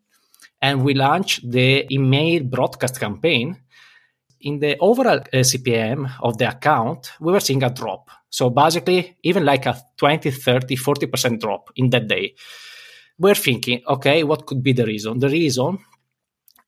[0.61, 3.57] and we launch the email broadcast campaign,
[4.41, 8.11] in the overall uh, CPM of the account, we were seeing a drop.
[8.31, 12.35] So basically, even like a 20, 30, 40% drop in that day.
[13.19, 15.19] We're thinking, okay, what could be the reason?
[15.19, 15.79] The reason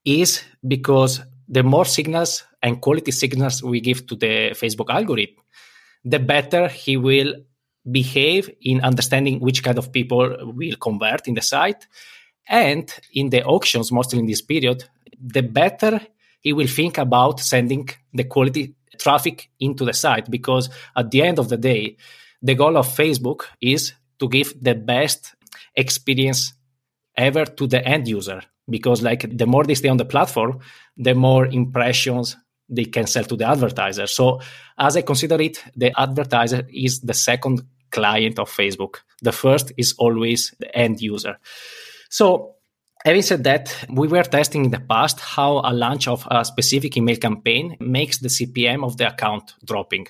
[0.05, 5.37] is because the more signals and quality signals we give to the Facebook algorithm,
[6.05, 7.35] the better he will
[7.91, 11.87] behave in understanding which kind of people will convert in the site.
[12.49, 14.85] And in the auctions, mostly in this period,
[15.21, 16.01] the better
[16.41, 21.39] he will think about sending the quality traffic into the site because at the end
[21.39, 21.97] of the day,
[22.43, 25.35] the goal of Facebook is to give the best
[25.75, 26.53] experience
[27.17, 30.61] ever to the end user because like the more they stay on the platform
[30.97, 32.37] the more impressions
[32.69, 34.41] they can sell to the advertiser so
[34.79, 39.95] as i consider it the advertiser is the second client of facebook the first is
[39.99, 41.39] always the end user
[42.09, 42.55] so
[43.05, 46.97] Having said that, we were testing in the past how a launch of a specific
[46.97, 50.09] email campaign makes the CPM of the account dropping.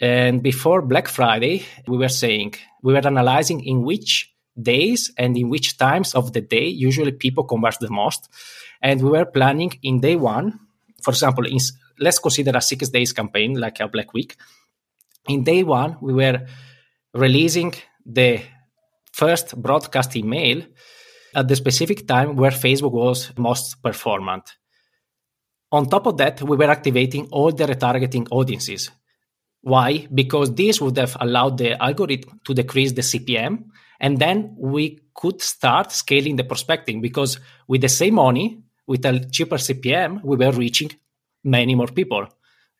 [0.00, 5.50] And before Black Friday, we were saying we were analyzing in which days and in
[5.50, 8.28] which times of the day usually people convert the most.
[8.80, 10.58] And we were planning in day one,
[11.02, 11.58] for example, in,
[11.98, 14.36] let's consider a six days campaign like a Black Week.
[15.28, 16.46] In day one, we were
[17.14, 17.72] releasing
[18.04, 18.42] the
[19.12, 20.62] first broadcast email
[21.34, 24.56] at the specific time where Facebook was most performant.
[25.72, 28.90] On top of that, we were activating all the retargeting audiences.
[29.62, 30.06] Why?
[30.12, 33.64] Because this would have allowed the algorithm to decrease the CPM,
[33.98, 39.18] and then we could start scaling the prospecting because with the same money, with a
[39.30, 40.90] cheaper CPM, we were reaching
[41.42, 42.28] many more people.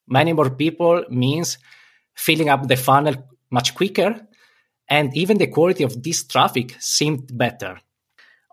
[0.07, 1.57] Many more people means
[2.15, 3.15] filling up the funnel
[3.51, 4.27] much quicker,
[4.89, 7.81] and even the quality of this traffic seemed better.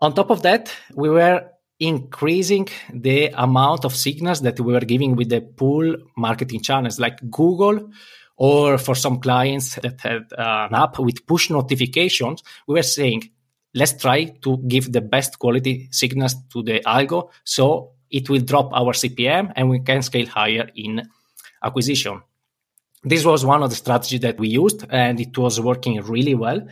[0.00, 1.48] On top of that, we were
[1.78, 7.18] increasing the amount of signals that we were giving with the pull marketing channels like
[7.30, 7.90] Google
[8.36, 13.30] or for some clients that had uh, an app with push notifications, we were saying,
[13.74, 18.72] let's try to give the best quality signals to the algo so it will drop
[18.72, 21.02] our CPM and we can scale higher in
[21.62, 22.20] acquisition.
[23.04, 26.66] This was one of the strategies that we used and it was working really well.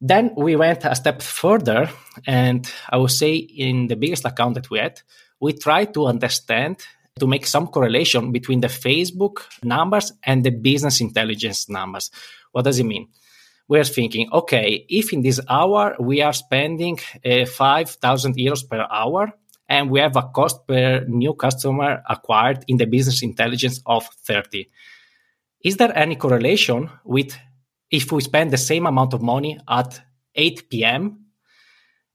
[0.00, 1.90] Then we went a step further,
[2.26, 5.02] and I would say in the biggest account that we had,
[5.40, 6.78] we tried to understand
[7.18, 12.10] to make some correlation between the Facebook numbers and the business intelligence numbers.
[12.52, 13.08] What does it mean?
[13.68, 19.32] We're thinking, okay, if in this hour we are spending uh, 5,000 euros per hour
[19.68, 24.68] and we have a cost per new customer acquired in the business intelligence of 30,
[25.62, 27.36] is there any correlation with
[27.90, 30.00] if we spend the same amount of money at
[30.34, 31.26] 8 p.m.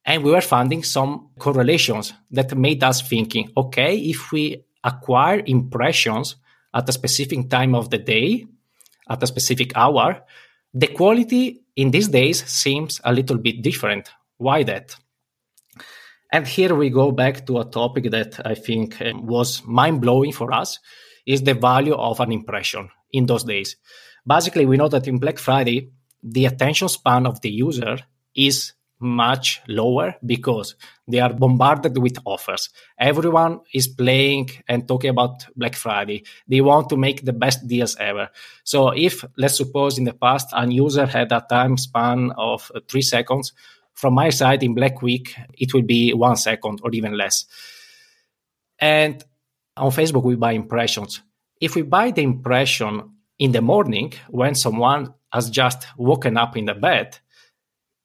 [0.05, 6.37] and we were finding some correlations that made us thinking, okay, if we acquire impressions
[6.73, 8.45] at a specific time of the day,
[9.09, 10.23] at a specific hour,
[10.73, 14.09] the quality in these days seems a little bit different.
[14.37, 14.95] Why that?
[16.31, 20.31] And here we go back to a topic that I think um, was mind blowing
[20.31, 20.79] for us
[21.25, 23.77] is the value of an impression in those days
[24.25, 25.91] basically we know that in Black Friday,
[26.23, 27.97] the attention span of the user
[28.35, 30.75] is much lower because
[31.07, 32.69] they are bombarded with offers.
[32.97, 36.23] Everyone is playing and talking about Black Friday.
[36.47, 38.29] They want to make the best deals ever.
[38.63, 43.01] So if let's suppose in the past a user had a time span of three
[43.01, 43.53] seconds,
[43.93, 47.45] from my side in Black Week, it will be one second or even less.
[48.79, 49.23] And
[49.77, 51.21] on Facebook, we buy impressions.
[51.61, 56.65] If we buy the impression in the morning when someone has just woken up in
[56.65, 57.17] the bed,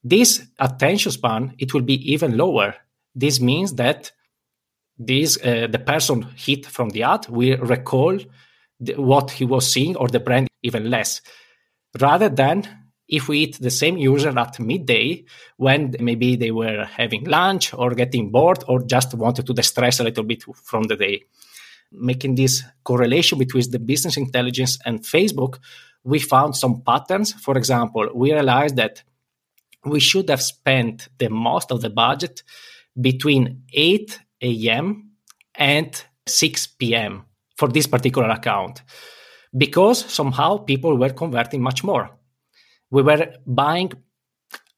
[0.02, 2.74] this attention span it will be even lower.
[3.14, 4.12] This means that
[4.98, 8.18] this uh, the person hit from the ad will recall
[8.78, 11.20] the, what he was seeing or the brand even less,
[12.00, 12.68] rather than
[13.08, 15.24] if we hit the same user at midday
[15.56, 20.04] when maybe they were having lunch or getting bored or just wanted to distress a
[20.04, 21.24] little bit from the day
[21.92, 25.58] making this correlation between the business intelligence and Facebook,
[26.04, 27.32] we found some patterns.
[27.32, 29.02] For example, we realized that
[29.84, 32.42] we should have spent the most of the budget
[33.00, 35.10] between 8 a.m.
[35.54, 37.24] and 6 p.m.
[37.56, 38.82] for this particular account
[39.56, 42.10] because somehow people were converting much more.
[42.90, 43.92] We were buying,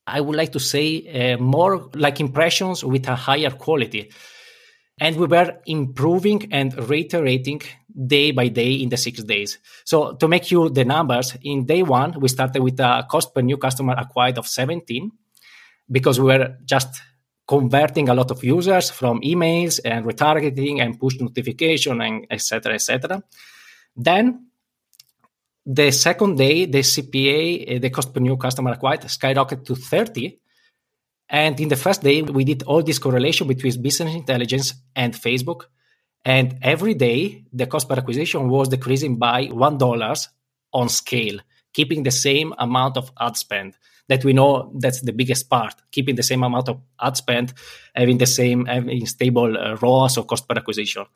[0.07, 4.11] I would like to say, uh, more like impressions with a higher quality
[5.01, 7.61] and we were improving and reiterating
[8.07, 9.59] day by day in the six days.
[9.85, 13.41] So to make you the numbers, in day one, we started with a cost per
[13.41, 15.11] new customer acquired of 17
[15.91, 17.01] because we were just
[17.47, 22.75] converting a lot of users from emails and retargeting and push notification and etc.
[22.75, 23.23] etc.
[23.95, 24.47] Then
[25.65, 30.39] the second day, the CPA, eh, the cost per new customer acquired, skyrocketed to 30
[31.33, 35.63] and in the first day, we did all this correlation between business intelligence and Facebook.
[36.27, 40.29] And every day, the cost per acquisition was decreasing by $1
[40.75, 41.41] on scale,
[41.73, 43.79] keeping the same amount of ad spend
[44.09, 47.55] that we know that's the biggest part, keeping the same amount of ad spend,
[47.95, 51.07] having the same having stable uh, ROAS or cost per acquisition.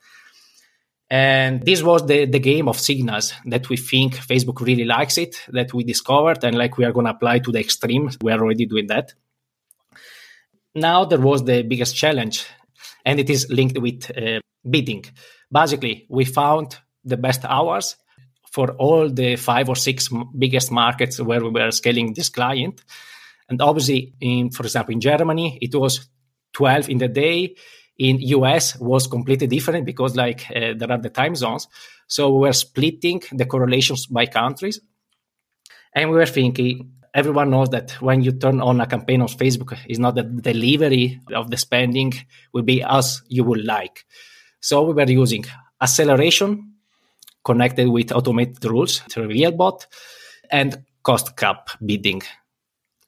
[1.09, 5.35] And this was the, the game of signals that we think Facebook really likes it,
[5.49, 8.09] that we discovered, and like we are going to apply to the extreme.
[8.21, 9.13] We are already doing that.
[10.77, 12.45] Now there was the biggest challenge,
[13.05, 15.05] and it is linked with uh, bidding.
[15.51, 17.95] Basically, we found the best hours
[18.51, 22.83] for all the five or six biggest markets where we were scaling this client.
[23.49, 26.09] And obviously, in for example, in Germany, it was
[26.53, 27.55] 12 in the day.
[27.97, 31.67] In US was completely different because like uh, there are the time zones.
[32.07, 34.79] So we were splitting the correlations by countries.
[35.93, 39.77] And we were thinking, everyone knows that when you turn on a campaign on Facebook,
[39.87, 42.13] it's not the delivery of the spending
[42.53, 44.05] will be as you would like.
[44.59, 45.45] So we were using
[45.81, 46.73] acceleration
[47.43, 49.85] connected with automated rules, RevealBot,
[50.51, 52.21] and cost cap bidding.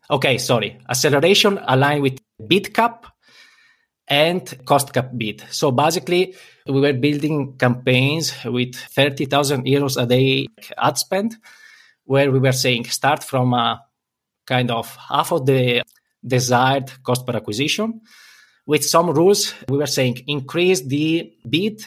[0.10, 0.80] Okay, sorry.
[0.90, 3.06] Acceleration aligned with bid cap
[4.08, 5.44] and cost cap bid.
[5.52, 6.36] So basically,
[6.66, 10.48] we were building campaigns with 30,000 euros a day
[10.78, 11.38] ad spend,
[12.06, 13.84] where we were saying start from a
[14.50, 15.84] kind of half of the
[16.26, 18.02] desired cost per acquisition.
[18.66, 21.86] With some rules, we were saying increase the bid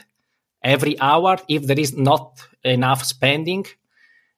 [0.62, 3.66] every hour if there is not enough spending.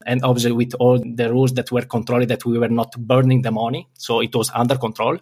[0.06, 3.50] And obviously, with all the rules that were controlled, that we were not burning the
[3.50, 3.88] money.
[3.94, 5.18] So it was under control.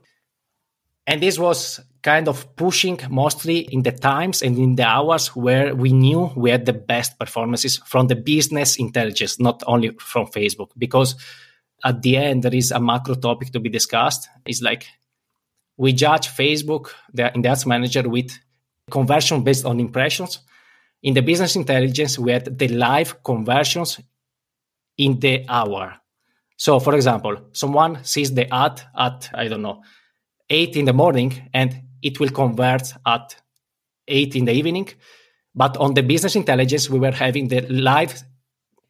[1.07, 5.75] And this was kind of pushing mostly in the times and in the hours where
[5.75, 10.71] we knew we had the best performances from the business intelligence, not only from Facebook.
[10.77, 11.15] Because
[11.85, 14.29] at the end, there is a macro topic to be discussed.
[14.47, 14.87] It's like
[15.77, 18.31] we judge Facebook the, ads manager with
[18.91, 20.41] conversion based on impressions.
[21.03, 24.01] In the business intelligence, we had the live conversions
[24.97, 25.95] in the hour.
[26.57, 29.83] So, for example, someone sees the ad at, I don't know,
[30.49, 33.35] 8 in the morning and it will convert at
[34.07, 34.89] 8 in the evening.
[35.55, 38.23] But on the business intelligence, we were having the live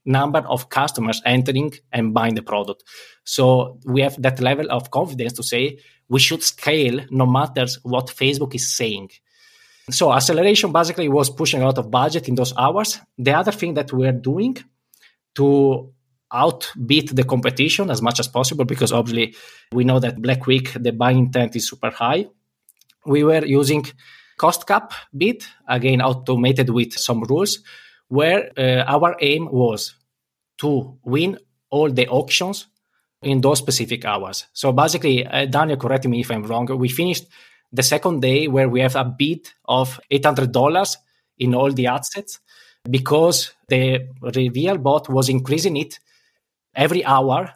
[0.04, 2.84] number of customers entering and buying the product.
[3.24, 5.78] So we have that level of confidence to say
[6.08, 9.10] we should scale no matter what Facebook is saying.
[9.90, 13.00] So acceleration basically was pushing a lot of budget in those hours.
[13.18, 14.58] The other thing that we're doing
[15.34, 15.92] to
[16.32, 19.34] outbeat the competition as much as possible, because obviously
[19.72, 22.26] we know that Black Week, the buying intent is super high.
[23.04, 23.84] We were using
[24.38, 27.58] cost cap bid, again, automated with some rules,
[28.12, 29.94] where uh, our aim was
[30.58, 31.38] to win
[31.70, 32.66] all the auctions
[33.22, 34.48] in those specific hours.
[34.52, 37.24] So basically, uh, Daniel, correct me if I'm wrong, we finished
[37.72, 40.96] the second day where we have a bid of $800
[41.38, 42.38] in all the assets
[42.90, 45.98] because the RevealBot was increasing it
[46.74, 47.50] every hour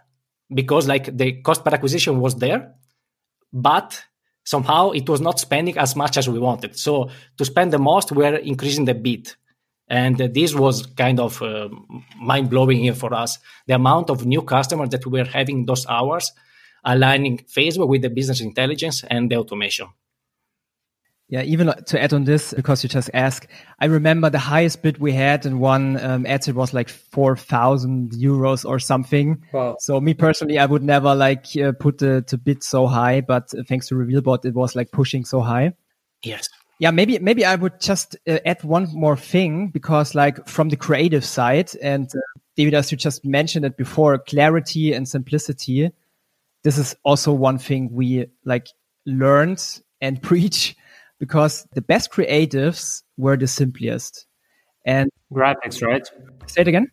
[0.55, 2.73] because like the cost per acquisition was there,
[3.53, 4.03] but
[4.43, 6.79] somehow it was not spending as much as we wanted.
[6.79, 9.35] So to spend the most, we're increasing the bid.
[9.89, 11.69] And this was kind of uh,
[12.21, 13.39] mind blowing here for us.
[13.67, 16.33] The amount of new customers that we were having those hours,
[16.85, 19.89] aligning Facebook with the business intelligence and the automation.
[21.29, 23.49] Yeah, even to add on this, because you just asked,
[23.81, 28.13] I remember the highest bid we had in one um, ad set was like 4,000
[28.13, 29.43] euros or something.
[29.53, 29.77] Wow.
[29.81, 33.51] So me personally, I would never like uh, put the, the bid so high, but
[33.67, 35.73] thanks to RevealBot, it was like pushing so high.
[36.23, 36.49] Yes.
[36.79, 40.77] Yeah, maybe maybe I would just uh, add one more thing because, like, from the
[40.77, 42.21] creative side, and uh,
[42.57, 45.91] David, as you just mentioned it before, clarity and simplicity.
[46.65, 48.69] This is also one thing we like
[49.07, 49.65] learned
[50.01, 50.77] and preach
[51.19, 54.27] because the best creatives were the simplest.
[54.85, 56.07] And graphics, right?
[56.47, 56.91] Say it again.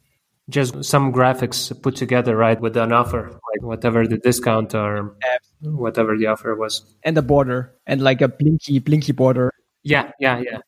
[0.49, 5.15] Just some graphics put together, right, with an offer, like whatever the discount or
[5.61, 9.51] whatever the offer was, and a border, and like a blinky, blinky border.
[9.83, 10.59] Yeah, yeah, yeah.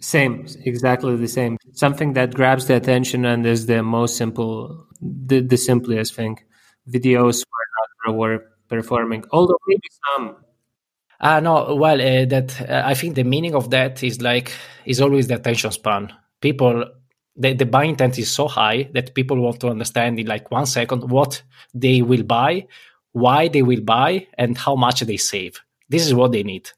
[0.00, 1.58] Same, exactly the same.
[1.72, 6.38] Something that grabs the attention and is the most simple, the, the simplest thing.
[6.88, 10.36] Videos were not were performing, although maybe some.
[11.20, 14.52] Uh, no, well, uh, that uh, I think the meaning of that is like
[14.86, 16.12] is always the attention span.
[16.40, 16.84] People,
[17.36, 20.66] the, the buy intent is so high that people want to understand in like one
[20.66, 21.42] second what
[21.74, 22.66] they will buy,
[23.12, 25.60] why they will buy, and how much they save.
[25.88, 26.70] This is what they need.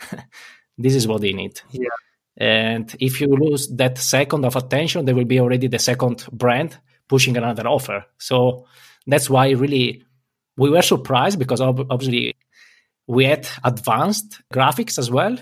[0.78, 1.60] This is what they need.
[1.72, 1.88] Yeah.
[2.36, 6.78] And if you lose that second of attention, there will be already the second brand
[7.08, 8.04] pushing another offer.
[8.18, 8.66] So
[9.06, 10.04] that's why really
[10.56, 12.36] we were surprised because obviously
[13.08, 15.36] we had advanced graphics as well,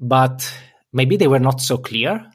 [0.00, 0.52] but
[0.92, 2.26] maybe they were not so clear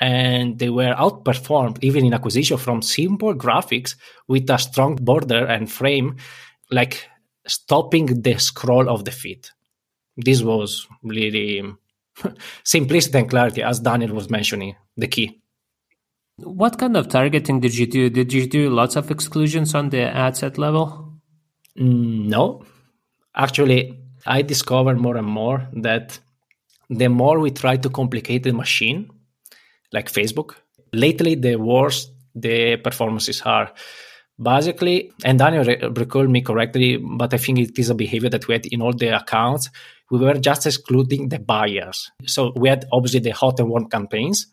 [0.00, 3.96] and they were outperformed even in acquisition from simple graphics
[4.26, 6.16] with a strong border and frame,
[6.70, 7.08] like
[7.46, 9.48] stopping the scroll of the feed
[10.18, 11.62] this was really
[12.64, 15.40] simplicity and clarity, as Daniel was mentioning, the key.
[16.36, 18.10] What kind of targeting did you do?
[18.10, 21.14] Did you do lots of exclusions on the ad set level?
[21.78, 22.64] Mm, no.
[23.34, 26.18] Actually, I discover more and more that
[26.90, 29.10] the more we try to complicate the machine,
[29.92, 30.54] like Facebook,
[30.92, 33.72] lately the worse the performances are.
[34.40, 38.54] Basically, and Daniel recalled me correctly, but I think it is a behavior that we
[38.54, 39.68] had in all the accounts.
[40.10, 42.10] We were just excluding the buyers.
[42.26, 44.46] So we had obviously the hot and warm campaigns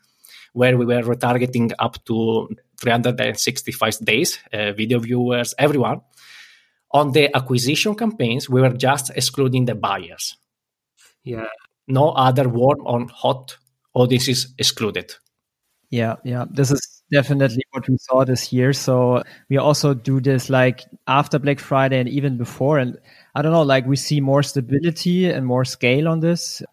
[0.54, 2.50] where we were retargeting up to
[2.80, 6.02] 365 days, uh, video viewers, everyone.
[6.92, 10.38] On the acquisition campaigns, we were just excluding the buyers.
[11.24, 11.48] Yeah.
[11.88, 13.58] No other warm or hot
[13.94, 15.14] audiences excluded.
[15.90, 16.46] Yeah, yeah.
[16.50, 18.74] This is definitely what we saw this year.
[18.74, 22.80] So we also do this like after Black Friday and even before.
[22.80, 22.98] And
[23.36, 26.64] I don't know, like we see more stability and more scale on this.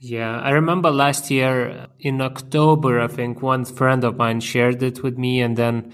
[0.00, 5.02] Yeah, I remember last year in October, I think one friend of mine shared it
[5.02, 5.92] with me and then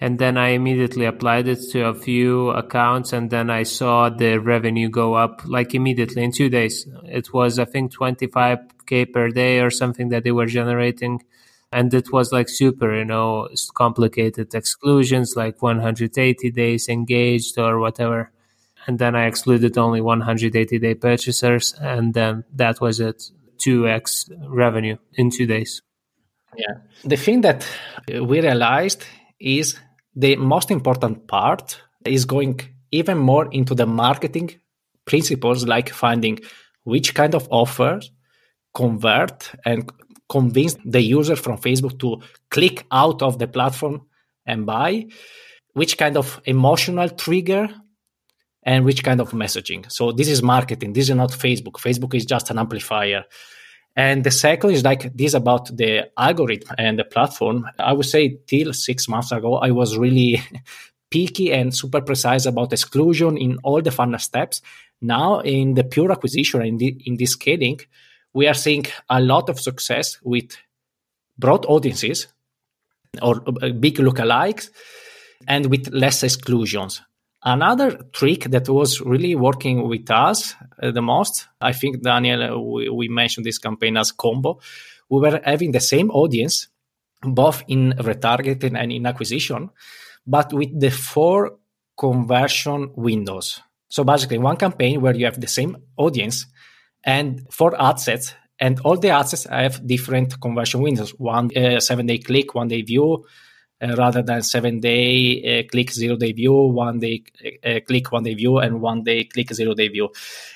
[0.00, 4.38] and then I immediately applied it to a few accounts and then I saw the
[4.38, 6.86] revenue go up like immediately in 2 days.
[7.04, 11.22] It was I think 25k per day or something that they were generating
[11.72, 18.30] and it was like super, you know, complicated exclusions like 180 days engaged or whatever.
[18.88, 23.22] And then I excluded only 180 day purchasers and then that was it
[23.58, 25.82] 2x revenue in two days.
[26.56, 26.78] Yeah.
[27.04, 27.68] The thing that
[28.08, 29.04] we realized
[29.38, 29.78] is
[30.16, 32.60] the most important part is going
[32.90, 34.58] even more into the marketing
[35.04, 36.40] principles, like finding
[36.84, 38.10] which kind of offers
[38.74, 39.92] convert and
[40.30, 44.06] convince the user from Facebook to click out of the platform
[44.46, 45.04] and buy,
[45.74, 47.68] which kind of emotional trigger
[48.68, 49.90] and which kind of messaging.
[49.90, 50.92] So this is marketing.
[50.92, 51.76] This is not Facebook.
[51.86, 53.24] Facebook is just an amplifier.
[53.96, 57.66] And the second is like this about the algorithm and the platform.
[57.78, 60.42] I would say till six months ago, I was really
[61.10, 64.60] picky and super precise about exclusion in all the funnel steps.
[65.00, 67.80] Now in the pure acquisition in, the, in this scaling,
[68.34, 70.58] we are seeing a lot of success with
[71.38, 72.26] broad audiences
[73.22, 74.68] or uh, big lookalikes
[75.46, 77.00] and with less exclusions.
[77.42, 82.58] Another trick that was really working with us uh, the most, I think, Daniel, uh,
[82.58, 84.58] we, we, mentioned this campaign as combo.
[85.08, 86.68] We were having the same audience,
[87.22, 89.70] both in retargeting and in acquisition,
[90.26, 91.58] but with the four
[91.96, 93.60] conversion windows.
[93.88, 96.46] So basically, one campaign where you have the same audience
[97.04, 101.10] and four ad sets, and all the ad sets have different conversion windows.
[101.10, 103.24] One uh, seven day click, one day view,
[103.80, 107.22] uh, rather than seven day uh, click zero day view, one day
[107.64, 110.08] uh, click one day view, and one day click zero day view.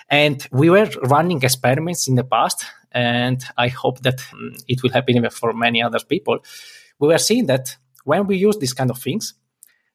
[0.08, 4.90] And we were running experiments in the past, and I hope that um, it will
[4.90, 6.38] happen even for many other people.
[6.98, 9.34] We were seeing that when we use these kind of things,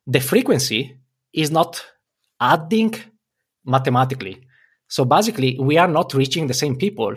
[0.05, 0.97] the frequency
[1.33, 1.83] is not
[2.39, 2.95] adding
[3.65, 4.41] mathematically.
[4.87, 7.15] So basically, we are not reaching the same people.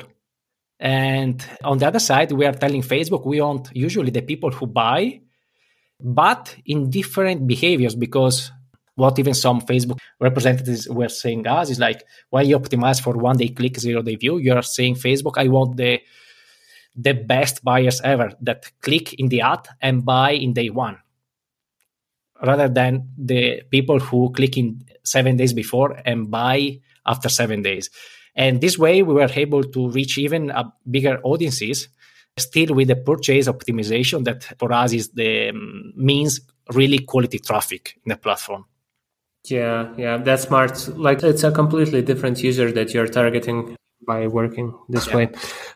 [0.81, 4.67] And on the other side, we are telling Facebook we want usually the people who
[4.67, 5.21] buy
[6.03, 8.53] but in different behaviors because
[8.95, 13.37] what even some Facebook representatives were saying us is like, why you optimize for one
[13.37, 14.39] day click, zero day view?
[14.39, 16.01] You're saying Facebook, I want the
[16.97, 20.99] the best buyers ever that click in the ad and buy in day one,
[22.43, 27.91] rather than the people who click in seven days before and buy after seven days.
[28.35, 31.89] And this way, we were able to reach even a bigger audiences
[32.39, 36.41] still with the purchase optimization that for us is the um, means
[36.75, 38.65] really quality traffic in the platform.
[39.45, 40.89] Yeah, yeah, that's smart.
[40.97, 43.77] Like it's a completely different user that you're targeting
[44.07, 45.17] by working this yeah.
[45.17, 45.31] way.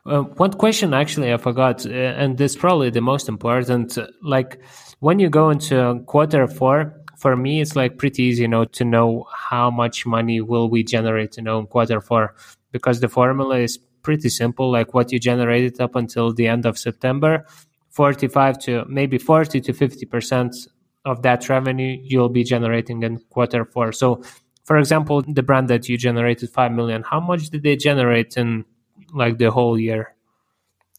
[0.07, 3.97] Uh, one question actually I forgot, uh, and this probably the most important.
[3.97, 4.61] Uh, like
[5.01, 8.85] when you go into quarter four, for me it's like pretty easy, you know, to
[8.85, 12.35] know how much money will we generate, you know, in quarter four,
[12.73, 16.79] because the formula is pretty simple, like what you generated up until the end of
[16.79, 17.45] September.
[17.91, 20.69] 45 to maybe 40 to 50%
[21.05, 23.93] of that revenue you'll be generating in quarter four.
[23.93, 24.23] So,
[24.65, 28.65] for example, the brand that you generated 5 million, how much did they generate in
[29.13, 30.15] like the whole year?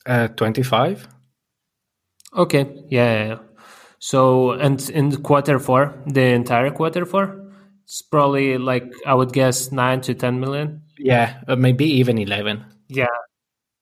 [0.06, 1.08] Uh, 25.
[2.36, 2.64] Okay.
[2.89, 3.39] Yeah, yeah, yeah.
[3.99, 7.41] So, and in quarter four, the entire quarter four,
[7.84, 10.82] it's probably like, I would guess, 9 to 10 million.
[10.97, 12.64] Yeah, uh, maybe even 11.
[12.88, 13.07] Yeah.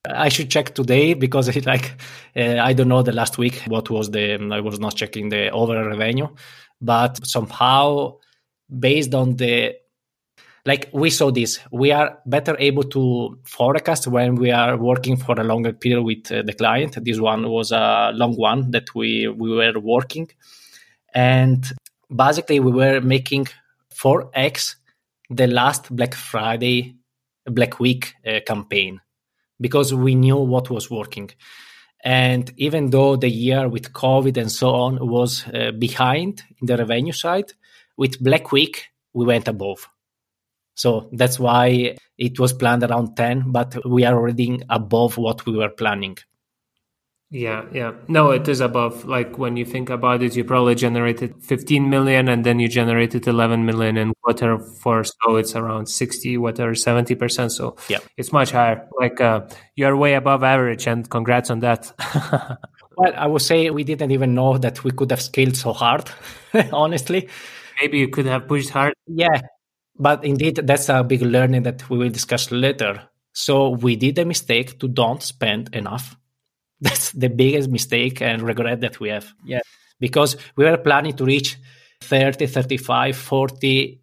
[0.10, 1.94] I should check today because it, like
[2.36, 5.50] uh, I don't know the last week what was the I was not checking the
[5.50, 6.28] overall revenue,
[6.82, 8.18] but somehow
[8.80, 9.76] based on the
[10.66, 11.60] like we saw this.
[11.72, 16.32] We are better able to forecast when we are working for a longer period with
[16.32, 16.98] uh, the client.
[17.04, 20.30] This one was a long one that we we were working.
[21.14, 21.66] And
[22.14, 23.48] basically we were making
[23.94, 24.76] 4x
[25.30, 26.96] the last black friday
[27.46, 29.02] Black Week uh, campaign
[29.60, 31.30] because we knew what was working.
[32.04, 36.78] And even though the year with COVID and so on was uh, behind in the
[36.78, 37.54] revenue side,
[37.96, 39.88] with Black Week, we went above.
[40.76, 45.56] So that's why it was planned around 10, but we are already above what we
[45.56, 46.18] were planning.
[47.34, 47.94] Yeah, yeah.
[48.08, 49.06] No, it is above.
[49.06, 53.28] Like when you think about it, you probably generated 15 million and then you generated
[53.28, 55.04] 11 million in quarter four.
[55.04, 57.50] So it's around 60, whatever, 70%.
[57.50, 58.88] So yeah, it's much higher.
[59.00, 61.92] Like uh, you're way above average and congrats on that.
[62.98, 66.12] well, I would say we didn't even know that we could have scaled so hard,
[66.72, 67.30] honestly.
[67.82, 68.94] Maybe you could have pushed hard.
[69.08, 69.42] Yeah,
[69.98, 73.10] but indeed, that's a big learning that we will discuss later.
[73.34, 76.16] So we did a mistake to don't spend enough
[76.84, 79.34] that's the biggest mistake and regret that we have.
[79.44, 79.62] Yeah.
[80.00, 81.58] Because we were planning to reach
[82.02, 84.00] 30, 35, 40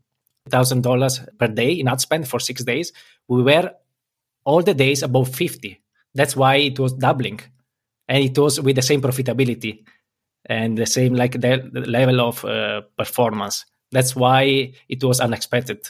[0.48, 2.92] thousand dollars per day in ad spend for six days.
[3.28, 3.70] We were
[4.44, 5.80] all the days above 50.
[6.14, 7.40] That's why it was doubling.
[8.08, 9.84] And it was with the same profitability
[10.46, 13.66] and the same like the, the level of uh, performance.
[13.92, 15.88] That's why it was unexpected.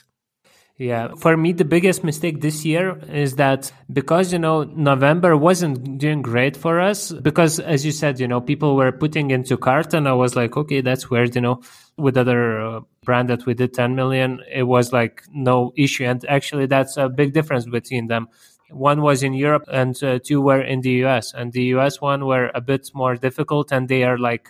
[0.81, 5.99] Yeah, for me, the biggest mistake this year is that because, you know, November wasn't
[5.99, 9.93] doing great for us, because as you said, you know, people were putting into cart
[9.93, 11.61] and I was like, okay, that's weird, you know,
[11.99, 16.05] with other uh, brand that we did 10 million, it was like no issue.
[16.07, 18.29] And actually, that's a big difference between them.
[18.71, 21.35] One was in Europe and uh, two were in the US.
[21.35, 24.49] And the US one were a bit more difficult and they are like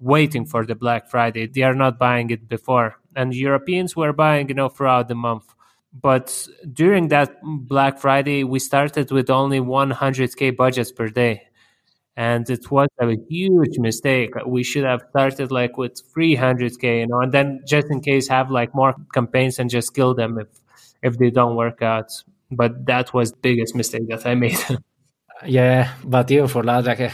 [0.00, 1.46] waiting for the Black Friday.
[1.46, 5.54] They are not buying it before and Europeans were buying, you know, throughout the month.
[5.92, 11.42] But during that Black Friday, we started with only 100k budgets per day,
[12.16, 14.32] and it was a huge mistake.
[14.46, 18.50] We should have started like with 300k, you know, and then just in case have
[18.50, 20.48] like more campaigns and just kill them if
[21.02, 22.10] if they don't work out.
[22.50, 24.58] But that was the biggest mistake that I made.
[25.46, 27.12] yeah, but even for that, like,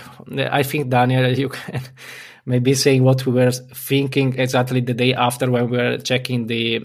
[0.53, 1.83] I think Daniel, you can
[2.47, 6.85] maybe saying what we were thinking exactly the day after when we were checking the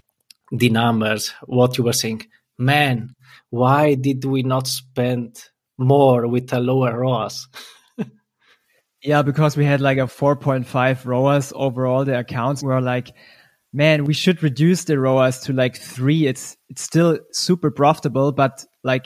[0.51, 2.26] the numbers what you were saying.
[2.58, 3.16] Man
[3.49, 5.43] why did we not spend
[5.78, 7.47] more with a lower ROAS?
[9.03, 12.06] Yeah because we had like a 4.5 ROAS overall.
[12.06, 13.12] The accounts were like
[13.72, 18.66] man we should reduce the ROAS to like 3 it's it's still super profitable but
[18.84, 19.06] like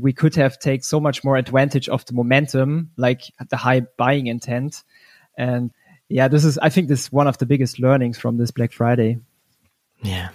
[0.00, 4.26] we could have take so much more advantage of the momentum like the high buying
[4.26, 4.82] intent.
[5.36, 5.70] And
[6.10, 8.72] yeah, this is, I think this is one of the biggest learnings from this Black
[8.72, 9.18] Friday.
[10.02, 10.30] Yeah.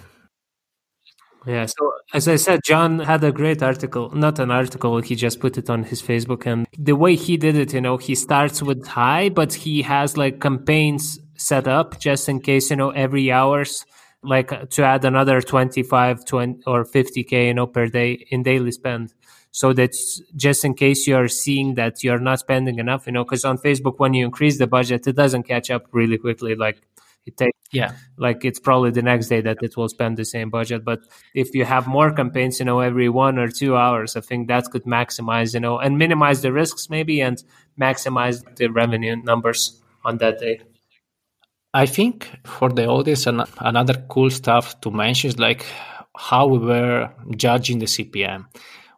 [1.46, 1.66] Yeah.
[1.66, 5.00] So as I said, John had a great article, not an article.
[5.00, 7.98] He just put it on his Facebook and the way he did it, you know,
[7.98, 12.76] he starts with high, but he has like campaigns set up just in case, you
[12.76, 13.84] know, every hours,
[14.22, 19.12] like to add another 25, 20 or 50K, you know, per day in daily spend
[19.56, 19.94] so that
[20.36, 23.94] just in case you're seeing that you're not spending enough you know because on facebook
[23.96, 26.54] when you increase the budget it doesn't catch up really quickly.
[26.54, 26.78] Like
[27.24, 27.92] it takes yeah.
[28.18, 30.84] like it's probably the next day that it will spend the same budget.
[30.84, 31.00] But
[31.34, 34.64] if you have more campaigns you know every one or two hours i think that
[34.72, 37.42] could maximize you know and minimize the risks maybe and
[37.80, 40.60] maximize the revenue numbers on that day.
[41.72, 45.64] I think for the audience another cool stuff to mention is like
[46.16, 48.44] how we were judging the cpm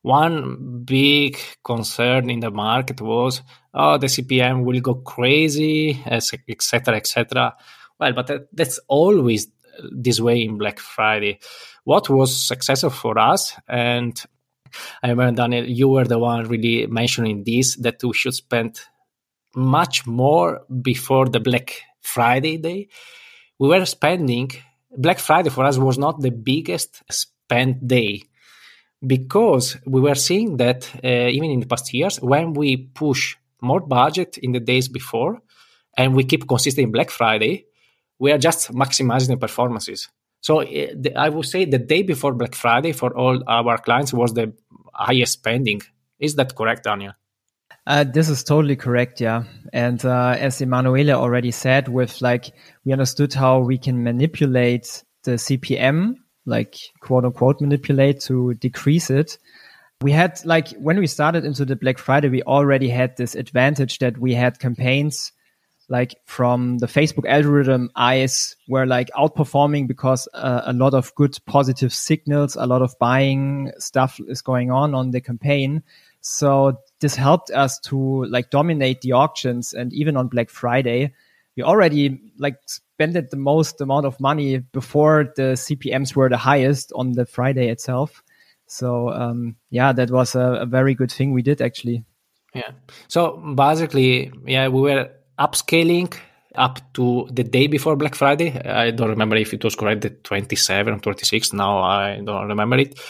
[0.02, 3.42] one big concern in the market was,
[3.74, 7.56] oh, the CPM will go crazy, etc., etc.
[7.98, 9.48] Well, but uh, that's always
[9.90, 11.40] this way in Black Friday.
[11.84, 14.20] What was successful for us, and
[15.02, 18.80] I remember Daniel, you were the one really mentioning this that we should spend
[19.54, 22.88] much more before the Black Friday day.
[23.58, 24.50] We were spending
[24.96, 28.22] Black Friday for us was not the biggest spend day
[29.06, 33.80] because we were seeing that uh, even in the past years, when we push more
[33.80, 35.40] budget in the days before
[35.96, 37.66] and we keep consistent in Black Friday,
[38.18, 40.08] we are just maximizing the performances.
[40.40, 40.86] So uh,
[41.16, 44.52] I would say the day before Black Friday for all our clients was the
[44.92, 45.80] highest spending.
[46.18, 47.12] Is that correct, Daniel?
[47.86, 49.44] Uh, this is totally correct, yeah.
[49.72, 52.52] And uh, as Emanuele already said, with like
[52.84, 56.16] we understood how we can manipulate the CPM
[56.48, 59.38] like quote unquote manipulate to decrease it.
[60.00, 63.98] We had like when we started into the Black Friday, we already had this advantage
[63.98, 65.32] that we had campaigns
[65.88, 71.36] like from the Facebook algorithm eyes were like outperforming because uh, a lot of good
[71.46, 75.82] positive signals, a lot of buying stuff is going on on the campaign.
[76.20, 81.14] So this helped us to like dominate the auctions and even on Black Friday,
[81.58, 86.92] we already like spent the most amount of money before the CPMs were the highest
[86.94, 88.22] on the Friday itself.
[88.68, 92.04] So um, yeah, that was a, a very good thing we did actually.
[92.54, 92.70] Yeah.
[93.08, 96.16] So basically, yeah, we were upscaling
[96.54, 98.56] up to the day before Black Friday.
[98.60, 101.52] I don't remember if it was correct, the 27 or 26.
[101.54, 103.00] Now I don't remember it.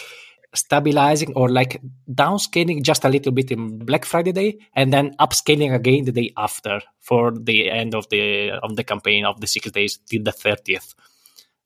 [0.59, 1.81] Stabilizing or like
[2.11, 6.33] downscaling just a little bit in Black Friday day, and then upscaling again the day
[6.37, 10.33] after for the end of the of the campaign of the six days till the
[10.33, 10.95] 30th.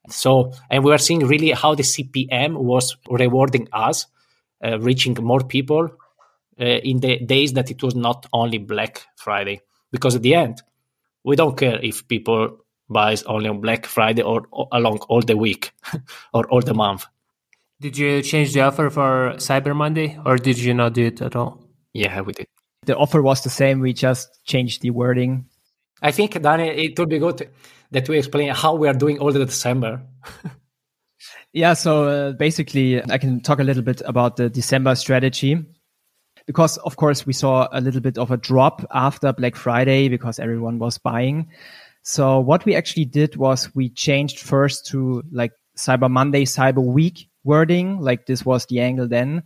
[0.09, 4.07] So, and we were seeing really how the CPM was rewarding us,
[4.64, 5.88] uh, reaching more people
[6.61, 9.61] uh, in the days that it was not only Black Friday.
[9.90, 10.62] Because at the end,
[11.24, 15.36] we don't care if people buys only on Black Friday or, or along all the
[15.36, 15.72] week
[16.34, 17.07] or all the month.
[17.83, 21.35] Did you change the offer for Cyber Monday or did you not do it at
[21.35, 21.66] all?
[21.93, 22.47] Yeah, we did.
[22.87, 23.80] The offer was the same.
[23.80, 25.47] We just changed the wording.
[26.01, 27.51] I think, Danny, it would be good
[27.91, 30.01] that we explain how we are doing all the December.
[31.53, 35.59] yeah, so uh, basically, I can talk a little bit about the December strategy
[36.47, 40.39] because of course we saw a little bit of a drop after Black Friday because
[40.39, 41.49] everyone was buying.
[42.05, 47.28] So what we actually did was we changed first to like Cyber Monday, Cyber Week
[47.45, 49.43] wording, like this was the angle then.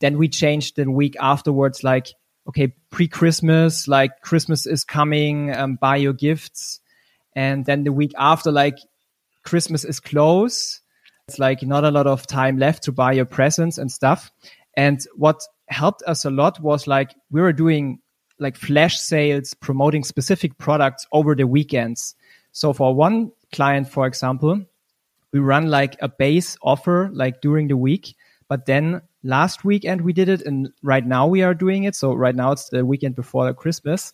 [0.00, 2.08] Then we changed the week afterwards, like,
[2.48, 6.80] okay, pre-Christmas, like Christmas is coming, um, buy your gifts.
[7.34, 8.78] And then the week after, like
[9.44, 10.80] Christmas is close.
[11.28, 14.30] It's like not a lot of time left to buy your presents and stuff.
[14.76, 17.98] And what helped us a lot was like we were doing
[18.38, 22.14] like flash sales promoting specific products over the weekends.
[22.52, 24.64] So for one client, for example,
[25.32, 28.14] we run like a base offer like during the week,
[28.48, 31.94] but then last weekend we did it and right now we are doing it.
[31.94, 34.12] So right now it's the weekend before Christmas.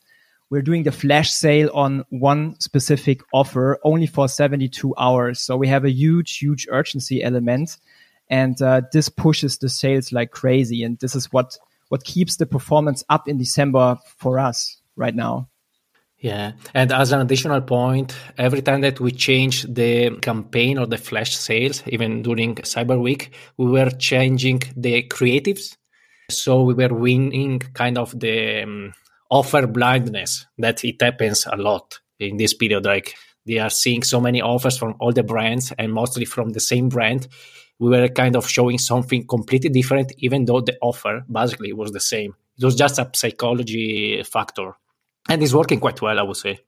[0.50, 5.40] We're doing the flash sale on one specific offer only for 72 hours.
[5.40, 7.78] So we have a huge, huge urgency element
[8.28, 11.58] and uh, this pushes the sales like crazy and this is what
[11.88, 15.48] what keeps the performance up in december for us right now
[16.25, 20.97] yeah and as an additional point every time that we change the campaign or the
[20.97, 25.77] flash sales even during cyber week we were changing the creatives
[26.31, 28.95] so we were winning kind of the um,
[29.31, 33.14] offer blindness that it happens a lot in this period like
[33.45, 36.89] they are seeing so many offers from all the brands and mostly from the same
[36.89, 37.29] brand
[37.79, 42.01] we were kind of showing something completely different, even though the offer basically was the
[42.01, 42.35] same.
[42.57, 44.77] It was just a psychology factor.
[45.29, 46.61] And it's working quite well, I would say.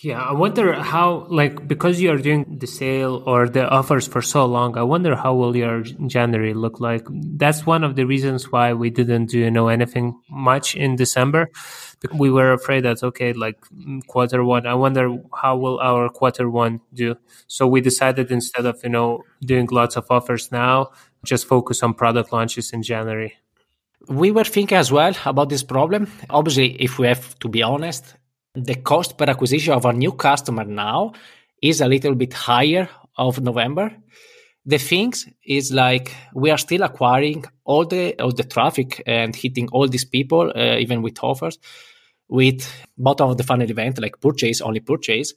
[0.00, 4.22] Yeah, I wonder how, like, because you are doing the sale or the offers for
[4.22, 7.04] so long, I wonder how will your January look like.
[7.10, 11.48] That's one of the reasons why we didn't do you know anything much in December.
[12.14, 16.48] We were afraid that okay, like mm, quarter one, I wonder how will our quarter
[16.48, 17.16] one do.
[17.48, 20.90] So we decided instead of you know doing lots of offers now,
[21.24, 23.34] just focus on product launches in January.
[24.08, 26.10] We were thinking as well about this problem.
[26.30, 28.14] Obviously, if we have to be honest,
[28.54, 31.12] the cost per acquisition of a new customer now
[31.62, 32.88] is a little bit higher
[33.18, 33.94] of November.
[34.64, 39.68] The things is like we are still acquiring all the all the traffic and hitting
[39.72, 41.58] all these people, uh, even with offers,
[42.28, 45.34] with bottom of the funnel event like purchase only purchase.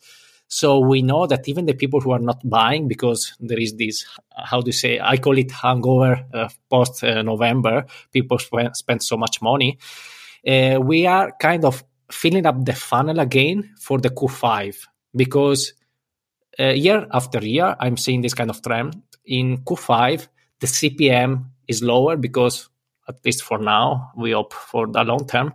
[0.52, 4.06] So we know that even the people who are not buying because there is this,
[4.36, 9.02] how do you say, I call it hangover uh, post uh, November, people spend, spend
[9.02, 9.78] so much money.
[10.46, 14.76] Uh, we are kind of filling up the funnel again for the Q5
[15.16, 15.72] because
[16.60, 19.02] uh, year after year, I'm seeing this kind of trend.
[19.26, 20.28] In Q5,
[20.60, 22.68] the CPM is lower because,
[23.08, 25.54] at least for now, we hope for the long term,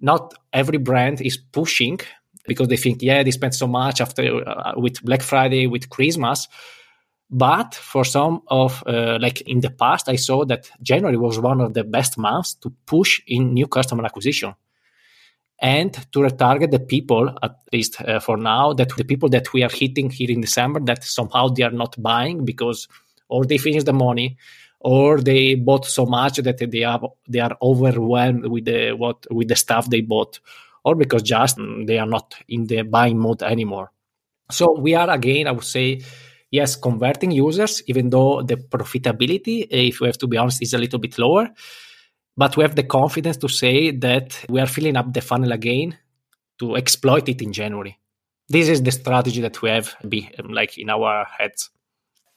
[0.00, 2.00] not every brand is pushing
[2.46, 6.48] because they think, yeah, they spent so much after uh, with Black Friday, with Christmas.
[7.30, 11.60] But for some of, uh, like in the past, I saw that January was one
[11.60, 14.54] of the best months to push in new customer acquisition
[15.60, 19.62] and to retarget the people, at least uh, for now, that the people that we
[19.62, 22.88] are hitting here in December, that somehow they are not buying because
[23.28, 24.36] or they finish the money
[24.80, 29.48] or they bought so much that they are they are overwhelmed with the what with
[29.48, 30.40] the stuff they bought
[30.84, 33.92] or because just they are not in the buying mode anymore
[34.50, 36.00] so we are again i would say
[36.50, 40.78] yes converting users even though the profitability if we have to be honest is a
[40.78, 41.48] little bit lower
[42.36, 45.98] but we have the confidence to say that we are filling up the funnel again
[46.58, 47.98] to exploit it in January.
[48.48, 51.70] This is the strategy that we have be like in our heads.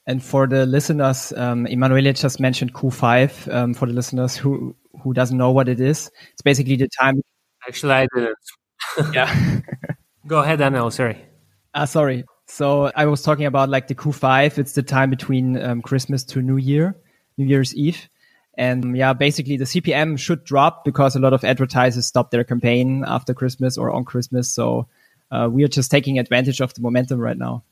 [0.06, 3.54] And for the listeners, um, Emanuele just mentioned Q5.
[3.54, 7.22] Um, for the listeners who who doesn't know what it is, it's basically the time.
[7.68, 8.38] Actually, I didn't.
[9.14, 9.59] yeah.
[10.28, 10.89] Go ahead, Daniel.
[10.91, 11.24] Sorry.
[11.74, 12.26] Ah, sorry.
[12.47, 14.57] So I was talking about like the Q5.
[14.57, 16.95] It's the time between um, Christmas to New Year.
[17.38, 18.09] New Year's Eve.
[18.55, 23.03] And yeah, basically the CPM should drop because a lot of advertisers stop their campaign
[23.05, 24.53] after Christmas or on Christmas.
[24.53, 24.88] So
[25.32, 27.64] uh, we are just taking advantage of the momentum right now.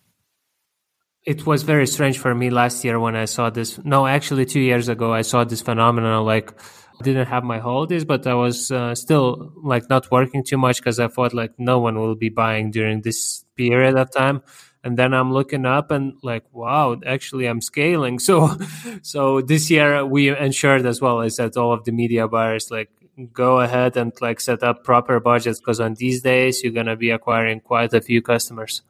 [1.24, 3.78] It was very strange for me last year when I saw this.
[3.84, 6.26] No, actually, two years ago, I saw this phenomenon.
[6.26, 6.54] Like, I
[7.02, 11.00] didn't have my holidays, but I was uh, still like not working too much because
[11.00, 14.42] I thought like no one will be buying during this period of time.
[14.84, 18.20] And then i'm looking up and like wow actually i'm scaling.
[18.28, 18.58] So
[19.04, 22.90] so this year we ensured as well is that all of the media buyers like
[23.32, 27.12] go ahead and like set up proper budgets because on these days you're to be
[27.12, 28.82] acquiring quite a few customers.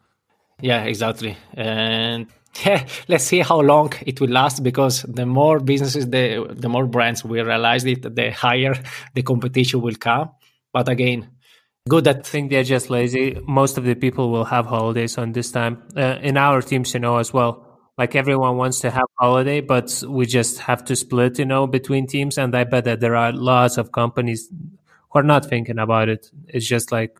[0.62, 1.36] Yeah exactly.
[1.54, 2.28] And
[2.66, 6.86] yeah, let's see how long it will last because the more businesses the the more
[6.86, 8.76] brands will realize it the higher
[9.16, 10.32] the competition will come
[10.74, 11.30] but again
[11.90, 12.08] Good.
[12.08, 13.40] I think they're just lazy.
[13.48, 15.82] Most of the people will have holidays on this time.
[15.98, 17.66] Uh, in our teams, you know, as well.
[17.98, 22.08] Like everyone wants to have holiday, but we just have to split, you know, between
[22.08, 22.38] teams.
[22.38, 24.48] And I bet that there are lots of companies
[25.10, 26.30] who are not thinking about it.
[26.48, 27.20] It's just like,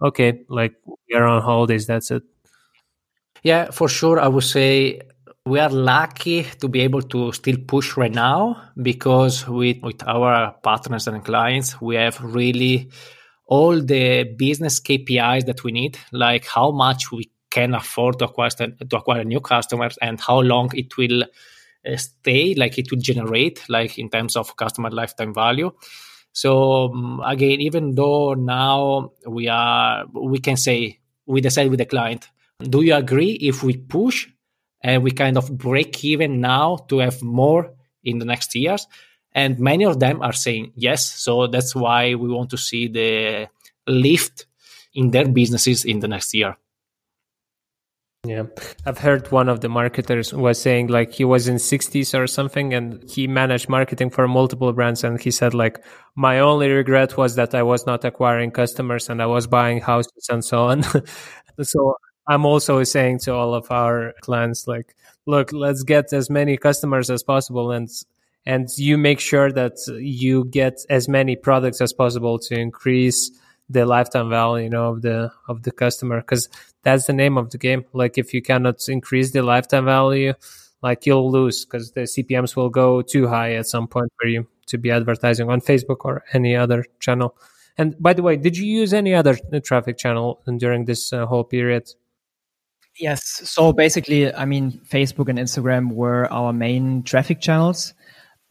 [0.00, 0.74] okay, like
[1.10, 1.86] we're on holidays.
[1.86, 2.22] That's it.
[3.42, 4.20] Yeah, for sure.
[4.20, 5.00] I would say
[5.44, 10.52] we are lucky to be able to still push right now because with, with our
[10.62, 12.90] partners and clients, we have really
[13.46, 18.50] all the business KPIs that we need, like how much we can afford to acquire
[18.50, 23.68] to acquire new customers and how long it will uh, stay, like it will generate,
[23.68, 25.70] like in terms of customer lifetime value.
[26.32, 31.86] So um, again, even though now we are, we can say we decide with the
[31.86, 32.30] client,
[32.70, 34.28] do you agree if we push
[34.82, 37.72] and we kind of break even now to have more
[38.04, 38.86] in the next years?
[39.34, 41.06] And many of them are saying yes.
[41.06, 43.48] So that's why we want to see the
[43.86, 44.46] lift
[44.94, 46.56] in their businesses in the next year.
[48.24, 48.44] Yeah,
[48.86, 52.72] I've heard one of the marketers was saying like he was in 60s or something
[52.72, 55.84] and he managed marketing for multiple brands and he said like
[56.14, 60.28] my only regret was that I was not acquiring customers and I was buying houses
[60.30, 60.84] and so on.
[61.62, 61.96] so
[62.32, 64.94] I'm also saying to all of our clients like
[65.26, 67.88] look, let's get as many customers as possible and
[68.46, 73.30] and you make sure that you get as many products as possible to increase
[73.68, 76.48] the lifetime value you know of the of the customer because
[76.82, 77.84] that's the name of the game.
[77.92, 80.32] Like if you cannot increase the lifetime value
[80.82, 84.48] like you'll lose because the cpms will go too high at some point for you
[84.66, 87.36] to be advertising on facebook or any other channel.
[87.76, 91.44] And by the way did you use any other traffic channel during this uh, whole
[91.44, 91.84] period
[92.98, 97.94] yes so basically i mean facebook and instagram were our main traffic channels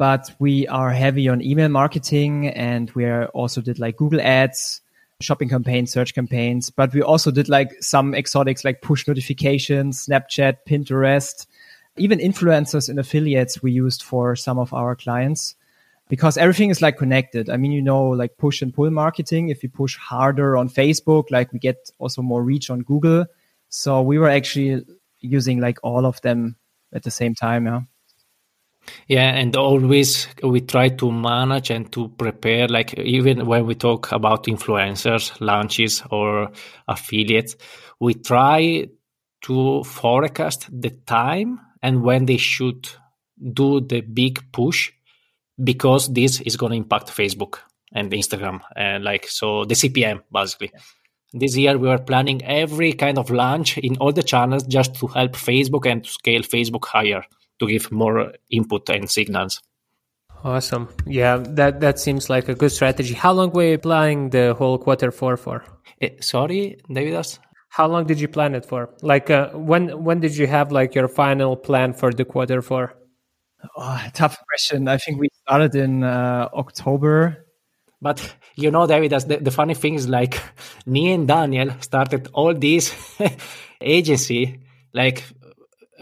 [0.01, 4.81] but we are heavy on email marketing and we also did like Google ads,
[5.21, 10.57] shopping campaigns, search campaigns, but we also did like some exotics like push notifications, Snapchat,
[10.67, 11.45] Pinterest,
[11.97, 15.53] even influencers and affiliates we used for some of our clients
[16.09, 17.47] because everything is like connected.
[17.47, 19.49] I mean, you know, like push and pull marketing.
[19.49, 23.27] If you push harder on Facebook, like we get also more reach on Google.
[23.71, 24.83] So we were actually
[25.19, 26.57] using like all of them
[26.93, 27.65] at the same time.
[27.65, 27.81] Yeah.
[29.07, 34.11] Yeah, and always we try to manage and to prepare, like even when we talk
[34.11, 36.51] about influencers, launches, or
[36.87, 37.55] affiliates,
[37.99, 38.87] we try
[39.43, 42.89] to forecast the time and when they should
[43.53, 44.91] do the big push
[45.63, 47.59] because this is going to impact Facebook
[47.93, 50.71] and Instagram and like so the CPM basically.
[51.33, 55.07] This year we were planning every kind of launch in all the channels just to
[55.07, 57.23] help Facebook and to scale Facebook higher
[57.59, 59.61] to give more input and signals.
[60.43, 60.89] Awesome.
[61.05, 63.13] Yeah, that that seems like a good strategy.
[63.13, 65.63] How long were you planning the whole quarter four for?
[66.01, 67.39] Uh, sorry, Davidas.
[67.69, 68.89] How long did you plan it for?
[69.01, 72.95] Like uh, when when did you have like your final plan for the quarter four?
[73.77, 74.87] Oh, tough question.
[74.87, 77.45] I think we started in uh, October.
[78.01, 80.41] But you know, David, the, the funny thing is like
[80.85, 82.93] me and Daniel started all this
[83.81, 84.59] agency
[84.93, 85.23] like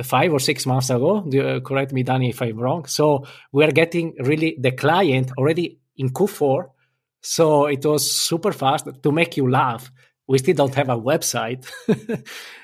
[0.03, 1.17] five or six months ago.
[1.19, 2.85] Uh, correct me, Danny, if I'm wrong.
[2.85, 6.69] So we are getting really the client already in Q4.
[7.21, 9.91] So it was super fast to make you laugh.
[10.29, 11.65] We still don't have a website.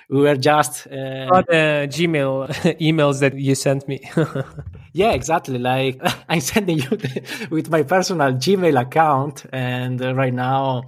[0.10, 2.48] we were just uh, the Gmail
[2.80, 4.00] emails that you sent me.
[4.94, 5.58] yeah, exactly.
[5.58, 6.00] Like
[6.30, 10.84] I'm sending you the, with my personal Gmail account, and uh, right now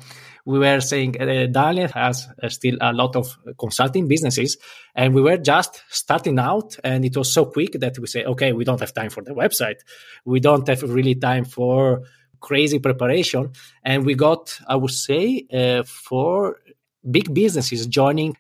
[0.46, 4.58] we were saying uh, Daniel has uh, still a lot of consulting businesses,
[4.96, 8.54] and we were just starting out, and it was so quick that we say, okay,
[8.54, 9.80] we don't have time for the website,
[10.26, 12.04] we don't have really time for
[12.40, 13.52] crazy preparation,
[13.84, 16.60] and we got, I would say, uh, four
[17.10, 18.36] big businesses joining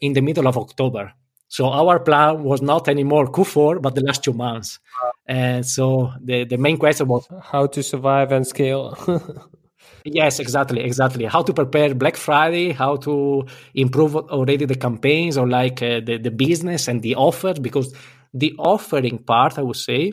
[0.00, 1.12] in the middle of October.
[1.48, 4.78] So our plan was not anymore Q4, but the last two months.
[5.26, 8.96] And so the, the main question was how to survive and scale.
[10.04, 11.24] yes, exactly, exactly.
[11.24, 16.18] How to prepare Black Friday, how to improve already the campaigns or like uh, the,
[16.18, 17.94] the business and the offer, because
[18.34, 20.12] the offering part, I would say,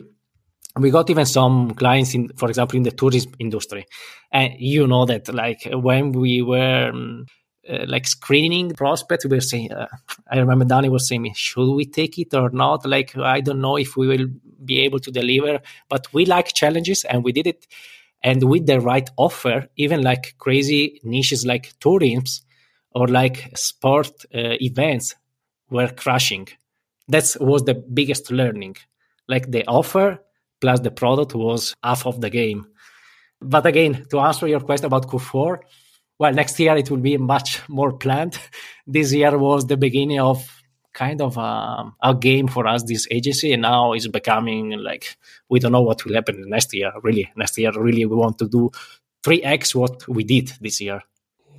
[0.78, 3.86] we got even some clients in, for example, in the tourism industry.
[4.32, 7.26] And you know that like when we were um,
[7.68, 9.86] uh, like screening prospects, we were saying, uh,
[10.30, 12.86] I remember Danny was saying, should we take it or not?
[12.86, 14.26] Like, I don't know if we will
[14.64, 17.66] be able to deliver, but we like challenges and we did it.
[18.22, 22.24] And with the right offer, even like crazy niches like tourism
[22.90, 25.14] or like sport uh, events
[25.70, 26.48] were crushing.
[27.08, 28.76] That was the biggest learning.
[29.28, 30.18] Like the offer
[30.60, 32.66] plus the product was half of the game.
[33.40, 35.58] But again, to answer your question about Q4,
[36.18, 38.38] well, next year it will be much more planned.
[38.86, 40.62] this year was the beginning of
[40.92, 45.18] kind of a, a, game for us, this agency, and now it's becoming like
[45.50, 46.90] we don't know what will happen next year.
[47.02, 48.70] Really, next year, really, we want to do
[49.22, 51.02] three x what we did this year.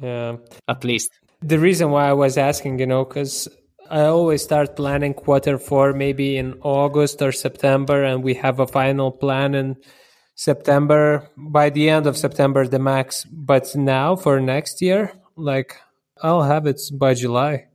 [0.01, 0.37] Yeah,
[0.67, 1.11] at least.
[1.41, 3.47] The reason why I was asking, you know, because
[3.91, 8.67] I always start planning quarter four maybe in August or September, and we have a
[8.67, 9.77] final plan in
[10.37, 13.25] September by the end of September the max.
[13.25, 15.75] But now for next year, like
[16.21, 17.65] I'll have it by July.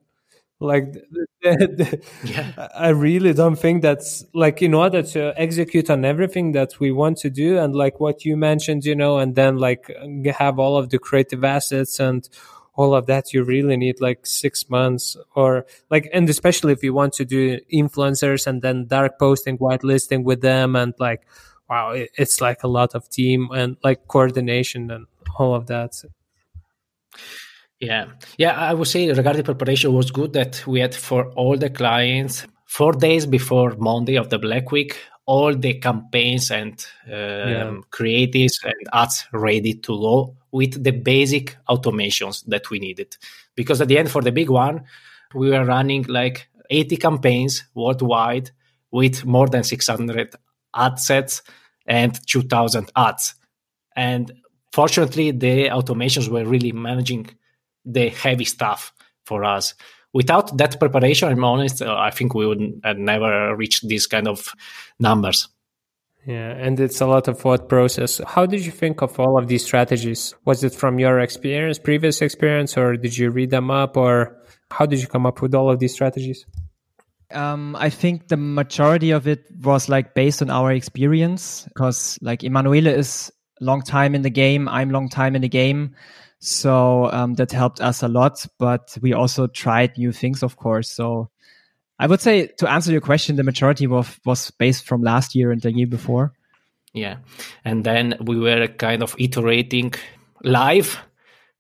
[0.61, 0.95] Like
[1.43, 2.69] yeah.
[2.73, 7.19] I really don't think that's like in order to execute on everything that we want
[7.19, 9.91] to do and like what you mentioned, you know, and then like
[10.39, 12.29] have all of the creative assets and
[12.75, 16.95] all of that you really need like six months or like and especially if you
[16.95, 21.27] want to do influencers and then dark posting whitelisting with them and like
[21.73, 25.07] wow, it's like a lot of team and like coordination and
[25.39, 25.93] all of that.
[27.81, 28.05] Yeah,
[28.37, 32.47] yeah, I would say regarding preparation was good that we had for all the clients
[32.67, 37.75] four days before Monday of the Black Week all the campaigns and um, yeah.
[37.91, 43.17] creatives and ads ready to go with the basic automations that we needed.
[43.55, 44.85] Because at the end, for the big one,
[45.35, 48.51] we were running like 80 campaigns worldwide
[48.91, 50.35] with more than 600
[50.75, 51.43] ad sets
[51.87, 53.35] and 2000 ads.
[53.97, 54.33] And
[54.73, 57.31] fortunately, the automations were really managing
[57.85, 58.93] the heavy stuff
[59.25, 59.75] for us.
[60.13, 64.29] Without that preparation, I'm honest, uh, I think we would have never reached these kind
[64.29, 64.53] of
[64.99, 65.49] numbers.
[66.27, 68.21] Yeah, and it's a lot of thought process.
[68.25, 70.35] How did you think of all of these strategies?
[70.45, 74.39] Was it from your experience, previous experience, or did you read them up, or
[74.71, 76.47] how did you come up with all of these strategies?
[77.33, 82.45] Um, I think the majority of it was like based on our experience because like
[82.45, 84.69] Emanuele is long time in the game.
[84.69, 85.95] I'm long time in the game.
[86.41, 90.91] So um, that helped us a lot, but we also tried new things, of course.
[90.91, 91.31] So
[92.01, 95.53] I would say to answer your question, the majority was, was based from last year
[95.53, 96.33] and the year before.
[96.93, 97.19] Yeah.
[97.65, 99.95] And then we were kind of iterating
[100.43, 100.99] live.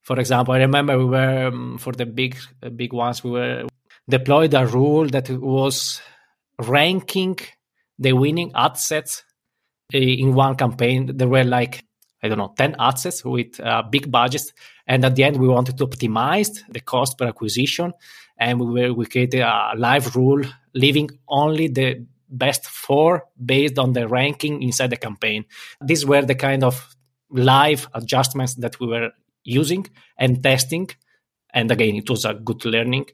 [0.01, 2.37] For example, I remember we were um, for the big,
[2.75, 3.66] big ones, we were
[4.09, 6.00] deployed a rule that was
[6.59, 7.38] ranking
[7.98, 9.24] the winning ad sets
[9.92, 11.16] in one campaign.
[11.16, 11.84] There were like,
[12.22, 14.53] I don't know, 10 ad sets with uh, big budgets.
[14.86, 17.92] And at the end, we wanted to optimize the cost per acquisition.
[18.38, 20.42] And we, were, we created a live rule,
[20.74, 25.44] leaving only the best four based on the ranking inside the campaign.
[25.80, 26.96] These were the kind of
[27.30, 29.11] live adjustments that we were
[29.44, 29.86] using
[30.16, 30.88] and testing.
[31.53, 33.07] And again, it was a good learning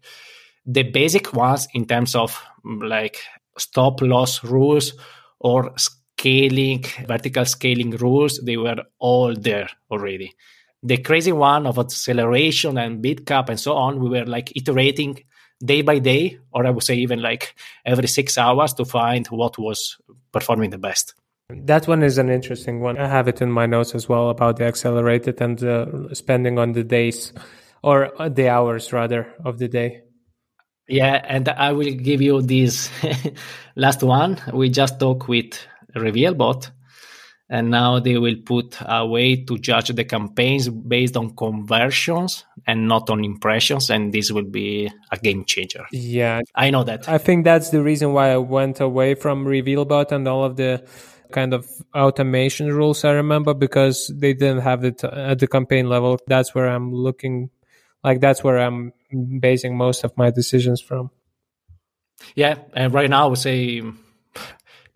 [0.69, 3.19] the basic ones in terms of mm, like
[3.57, 4.93] stop loss rules
[5.41, 10.35] or scaling, vertical scaling rules, they were all there already.
[10.83, 15.25] The crazy one of acceleration and bid cap and so on, we were like iterating
[15.65, 17.55] day by day, or I would say even like
[17.85, 19.97] every six hours to find what was
[20.31, 21.15] performing the best.
[21.49, 22.99] That one is an interesting one.
[22.99, 26.85] I have it in my notes as well about the accelerated and spending on the
[26.85, 27.33] days
[27.83, 30.03] or the hours rather of the day.
[30.89, 32.91] Yeah, and I will give you this
[33.77, 34.41] last one.
[34.53, 35.59] We just talked with
[35.95, 36.71] RevealBot,
[37.51, 42.89] and now they will put a way to judge the campaigns based on conversions and
[42.89, 45.85] not on impressions, and this will be a game changer.
[45.93, 47.07] Yeah, I know that.
[47.07, 50.87] I think that's the reason why I went away from RevealBot and all of the
[51.33, 53.05] kind of automation rules.
[53.05, 56.19] I remember because they didn't have it at the campaign level.
[56.27, 57.51] That's where I'm looking
[58.05, 58.93] like that's where I'm
[59.41, 61.11] basing most of my decisions from.
[62.35, 63.83] Yeah, and right now I would say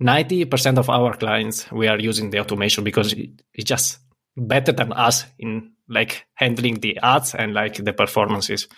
[0.00, 3.14] 90% of our clients we are using the automation because
[3.54, 3.98] it's just
[4.36, 8.68] better than us in like handling the ads and like the performances.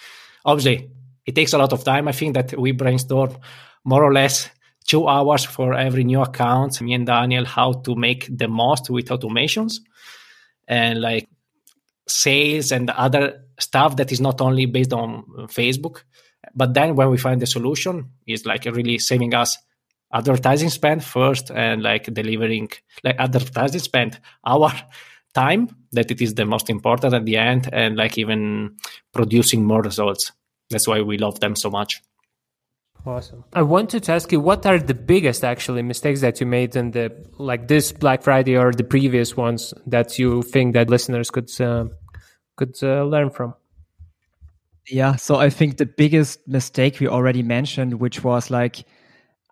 [0.45, 0.91] Obviously,
[1.26, 2.09] it takes a lot of time.
[2.09, 3.37] I think that we brainstorm
[3.85, 4.51] more or less
[4.87, 6.80] two hours for every new account.
[6.82, 9.80] Me and Daniel, how to make the most with automations
[10.68, 11.28] and like
[12.07, 16.02] sales and other stuff that is not only based on Facebook.
[16.55, 19.57] But then when we find the solution, it's like really saving us
[20.14, 22.68] advertising spend first and like delivering
[23.02, 24.72] like advertising spend our
[25.34, 28.76] time that it is the most important at the end and like even
[29.12, 30.30] producing more results
[30.70, 32.00] that's why we love them so much
[33.05, 36.76] awesome i wanted to ask you what are the biggest actually mistakes that you made
[36.76, 41.30] in the like this black friday or the previous ones that you think that listeners
[41.30, 41.84] could uh,
[42.57, 43.55] could uh, learn from.
[44.86, 48.84] Yeah so i think the biggest mistake we already mentioned which was like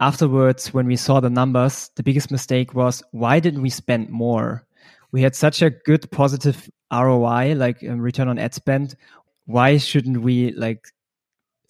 [0.00, 4.66] afterwards when we saw the numbers the biggest mistake was why didn't we spend more?
[5.12, 8.96] We had such a good positive roi like um, return on ad spend.
[9.46, 10.88] Why shouldn't we like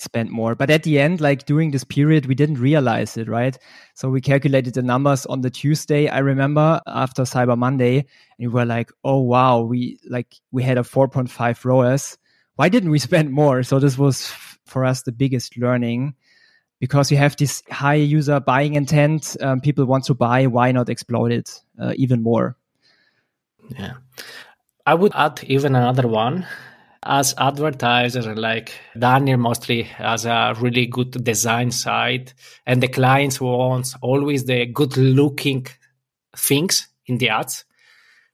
[0.03, 0.55] spend more.
[0.55, 3.57] But at the end, like during this period, we didn't realize it, right?
[3.95, 8.07] So we calculated the numbers on the Tuesday, I remember, after Cyber Monday, and
[8.39, 12.19] we were like, oh wow, we like we had a 4.5 ROAS.
[12.57, 13.63] Why didn't we spend more?
[13.63, 14.27] So this was
[14.67, 16.15] for us the biggest learning
[16.81, 19.37] because you have this high user buying intent.
[19.41, 20.47] Um, people want to buy.
[20.47, 22.57] Why not explode it uh, even more?
[23.79, 23.95] Yeah.
[24.85, 26.45] I would add even another one
[27.05, 32.33] as advertisers like daniel mostly has a really good design side
[32.65, 35.67] and the clients want always the good looking
[36.37, 37.65] things in the ads.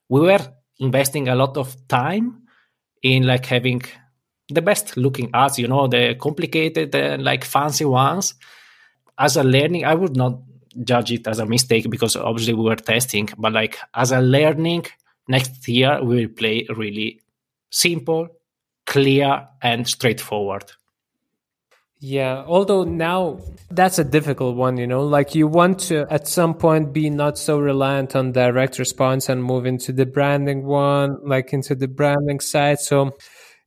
[0.07, 0.39] We were
[0.79, 2.43] investing a lot of time
[3.03, 3.81] in like having
[4.49, 8.33] the best looking ads you know the complicated uh, like fancy ones.
[9.17, 10.39] As a learning i would not
[10.83, 14.85] judge it as a mistake because obviously we were testing but like as a learning
[15.27, 17.19] next year we will play really
[17.69, 18.29] simple
[18.89, 20.65] clear and straightforward.
[22.01, 26.53] Yeah, although now that's a difficult one, you know, like you want to at some
[26.53, 31.53] point be not so reliant on direct response and move into the branding one, like
[31.53, 32.79] into the branding side.
[32.79, 33.17] So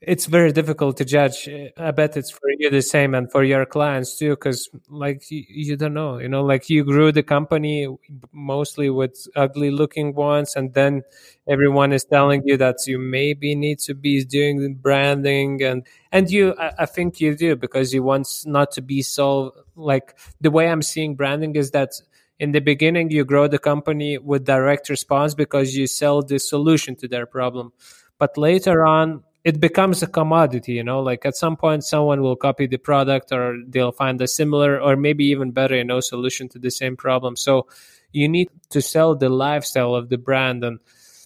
[0.05, 1.49] it's very difficult to judge.
[1.77, 5.45] I bet it's for you the same and for your clients too, because like you,
[5.49, 7.87] you, don't know, you know, like you grew the company
[8.33, 11.03] mostly with ugly looking ones, and then
[11.49, 16.31] everyone is telling you that you maybe need to be doing the branding, and and
[16.31, 20.51] you, I, I think you do because you want not to be so like the
[20.51, 21.93] way I'm seeing branding is that
[22.41, 26.97] in the beginning you grow the company with direct response because you sell the solution
[26.97, 27.73] to their problem
[28.19, 31.01] but later on it becomes a commodity you know?
[31.01, 34.97] Like at some point someone will copy the product or they'll find a similar or
[34.97, 37.37] maybe even better you know solution to the same problem.
[37.37, 37.67] So
[38.13, 40.79] you need to sell the lifestyle of the brand and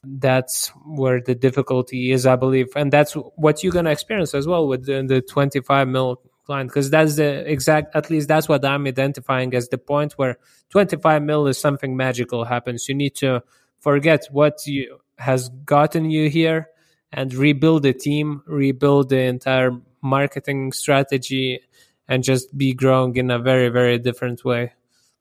[0.04, 2.68] that's where the difficulty is i believe.
[2.76, 6.70] And that's what you're going to experience as well with the, the 25 mil client
[6.70, 10.38] because that's the exact at least that's what i'm identifying as the point where
[10.70, 12.88] 25 mil is something magical happens.
[12.88, 13.42] You need to
[13.80, 16.68] forget what you has gotten you here
[17.16, 21.60] and rebuild the team, rebuild the entire marketing strategy,
[22.06, 24.74] and just be growing in a very, very different way.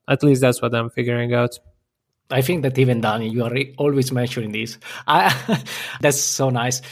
[0.06, 1.58] At least that's what I'm figuring out.
[2.30, 4.78] I think that even Danny, you are always mentioning this.
[5.06, 5.64] I,
[6.00, 6.82] that's so nice.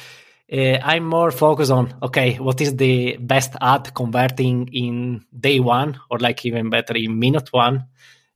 [0.51, 6.01] Uh, I'm more focused on okay, what is the best ad converting in day one,
[6.11, 7.87] or like even better in minute one,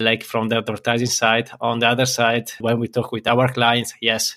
[0.00, 1.50] like from the advertising side.
[1.60, 4.36] On the other side, when we talk with our clients, yes,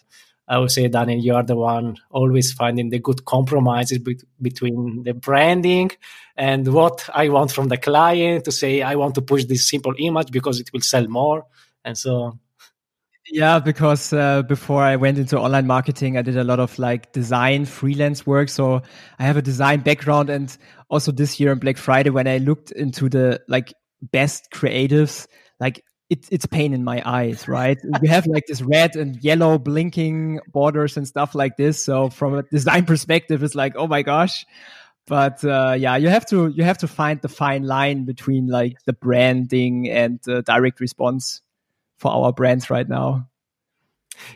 [0.51, 5.03] I would say, Daniel, you are the one always finding the good compromises be- between
[5.03, 5.91] the branding
[6.35, 9.93] and what I want from the client to say, I want to push this simple
[9.97, 11.45] image because it will sell more.
[11.85, 12.37] And so
[13.31, 17.13] yeah, because uh, before I went into online marketing, I did a lot of like
[17.13, 18.49] design freelance work.
[18.49, 18.81] So
[19.19, 20.29] I have a design background.
[20.29, 20.55] And
[20.89, 25.27] also this year on Black Friday, when I looked into the like best creatives,
[25.61, 25.81] like
[26.11, 27.79] it's it's pain in my eyes, right?
[28.01, 31.81] we have like this red and yellow blinking borders and stuff like this.
[31.81, 34.45] So from a design perspective, it's like, oh my gosh.
[35.07, 38.75] But uh, yeah, you have to you have to find the fine line between like
[38.85, 41.41] the branding and uh, direct response
[41.97, 43.29] for our brands right now.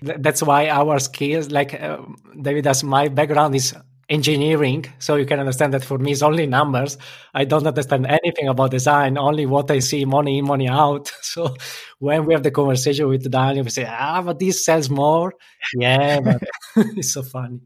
[0.02, 1.98] That's why our skills, like uh,
[2.42, 3.76] David, as my background is
[4.10, 6.98] engineering so you can understand that for me it's only numbers.
[7.34, 11.12] I don't understand anything about design only what i see money in money out.
[11.22, 11.56] So
[12.00, 15.34] when we have the conversation with daniel we say ah but this sells more.
[15.76, 16.42] Yeah but
[16.98, 17.62] it's so funny.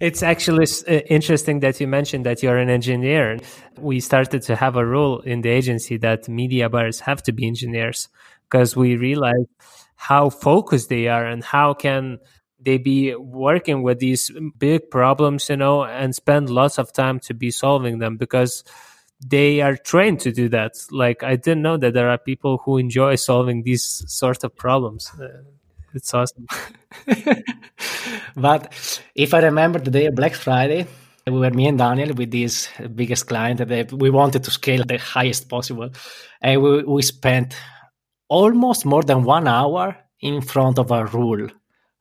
[0.00, 3.38] It's actually uh, interesting that you mentioned that you're an engineer.
[3.78, 7.46] We started to have a rule in the agency that media buyers have to be
[7.46, 8.08] engineers
[8.44, 9.44] because we realize
[9.96, 12.18] how focused they are and how can
[12.60, 17.34] they be working with these big problems, you know, and spend lots of time to
[17.34, 18.64] be solving them because
[19.24, 20.74] they are trained to do that.
[20.90, 25.10] Like I didn't know that there are people who enjoy solving these sort of problems.
[25.20, 25.42] Uh,
[25.94, 26.46] it's awesome.
[28.36, 30.86] but if I remember the day of Black Friday,
[31.26, 34.98] we were me and Daniel with this biggest client that we wanted to scale the
[34.98, 35.90] highest possible,
[36.40, 37.56] and we, we spent
[38.28, 41.48] almost more than one hour in front of a rule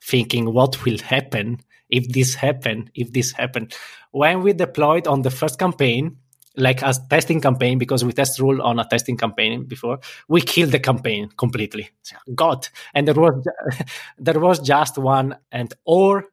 [0.01, 1.59] thinking what will happen
[1.89, 3.69] if this happen if this happen.
[4.11, 6.17] When we deployed on the first campaign
[6.59, 10.71] like as testing campaign because we test rule on a testing campaign before we killed
[10.71, 11.89] the campaign completely.
[12.35, 12.67] God.
[12.93, 13.47] And there was
[14.17, 16.26] there was just one and or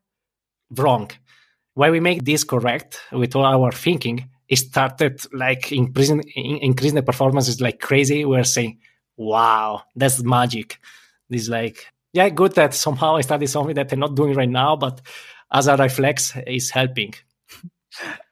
[0.71, 1.11] wrong.
[1.75, 7.03] When we make this correct with all our thinking it started like increasing increasing the
[7.03, 8.25] performance is like crazy.
[8.25, 8.79] We're saying
[9.17, 10.79] wow that's magic.
[11.29, 11.87] This like
[12.17, 15.03] yeah, good that somehow I studied something that I'm not doing right now, but
[15.53, 17.13] as a reflex is helping.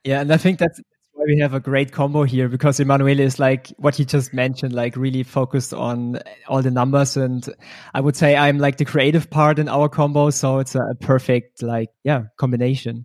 [0.04, 0.80] Yeah, and I think that's
[1.12, 4.72] why we have a great combo here because Emanuele is like what he just mentioned,
[4.72, 7.18] like really focused on all the numbers.
[7.18, 7.46] And
[7.92, 10.30] I would say I'm like the creative part in our combo.
[10.30, 13.04] So it's a perfect, like, yeah, combination.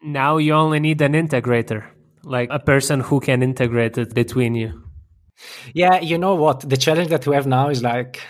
[0.00, 1.84] Now you only need an integrator,
[2.22, 4.84] like a person who can integrate it between you.
[5.74, 6.60] Yeah, you know what?
[6.60, 8.20] The challenge that we have now is like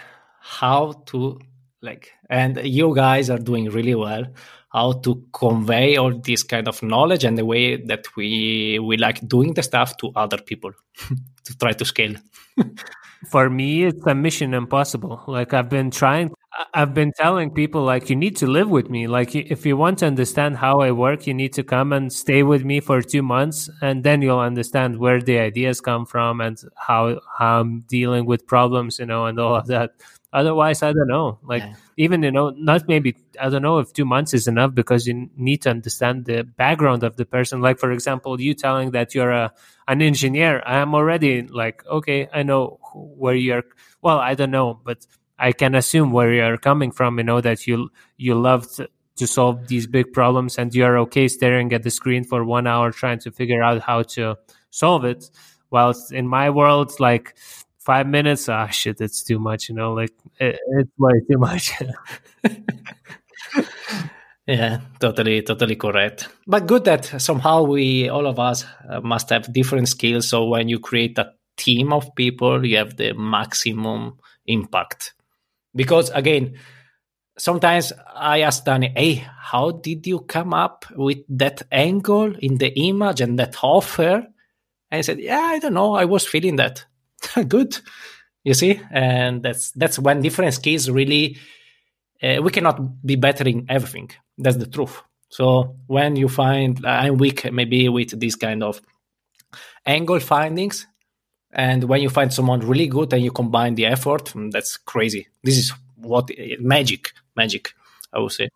[0.43, 1.39] how to
[1.83, 4.25] like and you guys are doing really well
[4.73, 9.27] how to convey all this kind of knowledge and the way that we we like
[9.29, 10.73] doing the stuff to other people
[11.45, 12.15] to try to scale.
[13.31, 15.23] For me it's a mission impossible.
[15.27, 16.33] Like i've been trying
[16.75, 19.07] i've been telling people like you need to live with me.
[19.07, 22.43] Like if you want to understand how i work you need to come and stay
[22.43, 26.59] with me for two months and then you'll understand where the ideas come from and
[26.77, 29.93] how, how i'm dealing with problems you know and all of that
[30.33, 31.39] Otherwise, I don't know.
[31.43, 31.75] Like yeah.
[31.99, 35.29] even you know, not maybe I don't know if two months is enough because you
[35.37, 37.61] need to understand the background of the person.
[37.61, 39.53] Like for example, you telling that you're a
[39.89, 43.65] an engineer, I am already like, okay, I know where you're.
[44.01, 45.07] Well, I don't know, but
[45.39, 47.19] I can assume where you're coming from.
[47.19, 51.29] You know that you you love to, to solve these big problems, and you're okay
[51.29, 54.37] staring at the screen for one hour trying to figure out how to
[54.71, 55.29] solve it.
[55.71, 57.35] Whilst in my world, like
[57.85, 58.49] five minutes?
[58.49, 61.73] Ah shit it's too much you know like it, it's way too much.
[64.47, 66.29] Yeah totally totally correct.
[66.49, 70.69] But good that somehow we all of us uh, must have different skills so when
[70.69, 75.15] you create a team of people you have the maximum impact.
[75.75, 76.59] Because again
[77.39, 82.79] sometimes i ask danny hey how did you come up with that angle in the
[82.79, 84.27] image and that offer?
[84.91, 86.85] And he said yeah i don't know i was feeling that
[87.49, 87.79] good.
[88.45, 88.81] You see?
[88.91, 91.39] And that's that's when different skills really
[92.23, 94.11] uh, we cannot be better in everything.
[94.39, 95.03] That's the truth.
[95.29, 98.81] So when you find uh, i'm weak maybe with this kind of
[99.87, 100.87] angle findings
[101.53, 105.29] and when you find someone really good and you combine the effort mm, that's crazy.
[105.43, 106.31] This is what
[106.61, 107.73] magic magic
[108.13, 108.49] i would say.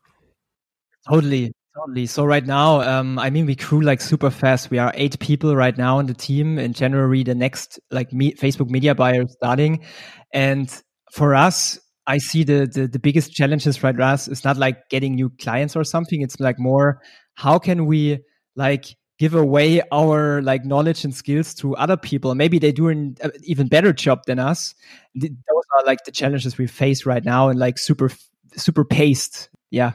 [1.09, 2.07] Totally Totally.
[2.07, 4.71] So right now, um, I mean, we grew like super fast.
[4.71, 6.59] We are eight people right now in the team.
[6.59, 9.85] In January, the next like me- Facebook media buyer starting,
[10.33, 10.73] and
[11.13, 15.17] for us, I see the, the the biggest challenges right now is not like getting
[15.17, 16.23] new clients or something.
[16.23, 17.03] It's like more
[17.35, 18.21] how can we
[18.55, 18.87] like
[19.19, 22.35] give away our like knowledge and skills to other people.
[22.35, 24.75] Maybe they do an even better job than us.
[25.15, 25.31] Those
[25.79, 28.11] are like the challenges we face right now and like super
[28.57, 29.51] super paced.
[29.71, 29.93] Yeah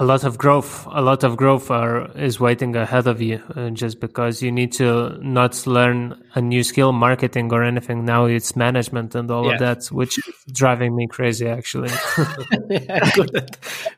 [0.00, 3.70] a lot of growth a lot of growth are, is waiting ahead of you uh,
[3.70, 8.04] just because you need to not learn a new skill marketing or anything.
[8.04, 9.54] Now it's management and all yeah.
[9.54, 11.90] of that which is driving me crazy actually.
[12.70, 13.10] Yeah,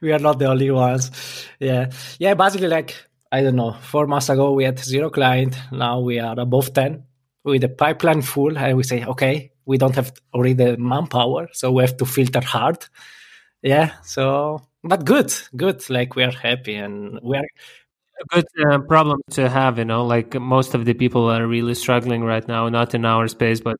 [0.01, 1.11] we are not the only ones.
[1.59, 1.91] Yeah.
[2.19, 2.95] Yeah basically like
[3.33, 5.57] i don't know four months ago we had zero client.
[5.71, 7.05] Now we are above 10
[7.45, 11.73] with the pipeline full and we say okay we don't have already the manpower so
[11.73, 12.87] we have to filter hard.
[13.63, 17.45] Yeah so but good good like we are happy and we are
[18.21, 21.75] a good uh, problem to have you know like most of the people are really
[21.75, 23.77] struggling right now not in our space but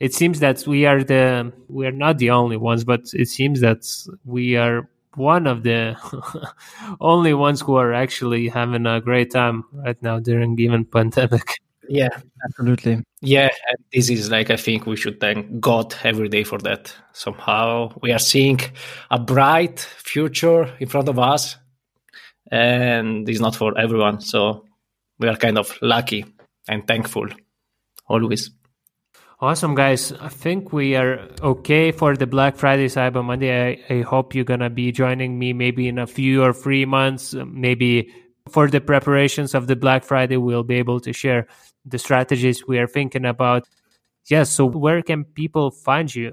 [0.00, 3.60] it seems that we are the we are not the only ones but it seems
[3.60, 3.84] that
[4.24, 5.96] we are one of the
[7.00, 11.54] only ones who are actually having a great time right now during even pandemic
[11.88, 12.08] yeah
[12.44, 16.58] absolutely yeah and this is like i think we should thank god every day for
[16.58, 18.60] that somehow we are seeing
[19.10, 21.56] a bright future in front of us
[22.50, 24.64] and it's not for everyone so
[25.18, 26.24] we are kind of lucky
[26.68, 27.26] and thankful
[28.08, 28.50] always
[29.38, 30.12] Awesome, guys.
[30.12, 33.84] I think we are okay for the Black Friday, Cyber Monday.
[33.90, 36.86] I, I hope you're going to be joining me maybe in a few or three
[36.86, 37.34] months.
[37.34, 38.14] Maybe
[38.48, 41.48] for the preparations of the Black Friday, we'll be able to share
[41.86, 43.66] the strategies we are thinking about.
[44.26, 44.50] Yes.
[44.50, 46.32] So, where can people find you?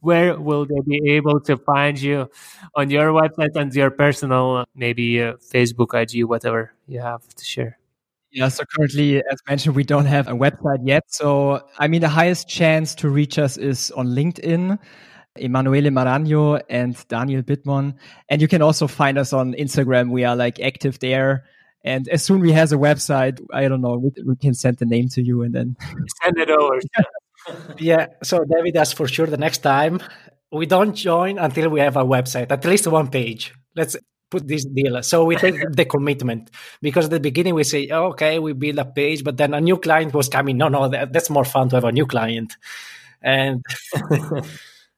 [0.00, 2.28] Where will they be able to find you
[2.74, 7.78] on your website and your personal, maybe uh, Facebook, IG, whatever you have to share?
[8.32, 11.04] Yeah, so currently, as mentioned, we don't have a website yet.
[11.08, 14.78] So, I mean, the highest chance to reach us is on LinkedIn,
[15.36, 17.94] Emanuele Maragno and Daniel Bittmann.
[18.30, 20.10] And you can also find us on Instagram.
[20.10, 21.44] We are like active there.
[21.84, 24.78] And as soon as we has a website, I don't know, we, we can send
[24.78, 25.76] the name to you and then
[26.22, 26.78] send it over.
[27.78, 28.06] yeah.
[28.22, 30.00] So, David, that's for sure the next time
[30.52, 33.54] we don't join until we have a website, at least one page.
[33.74, 33.96] Let's
[34.30, 35.02] put this deal.
[35.02, 36.50] So we take the commitment
[36.80, 39.60] because at the beginning we say, oh, okay, we build a page, but then a
[39.60, 40.56] new client was coming.
[40.56, 42.56] No, no, that, that's more fun to have a new client.
[43.22, 43.64] And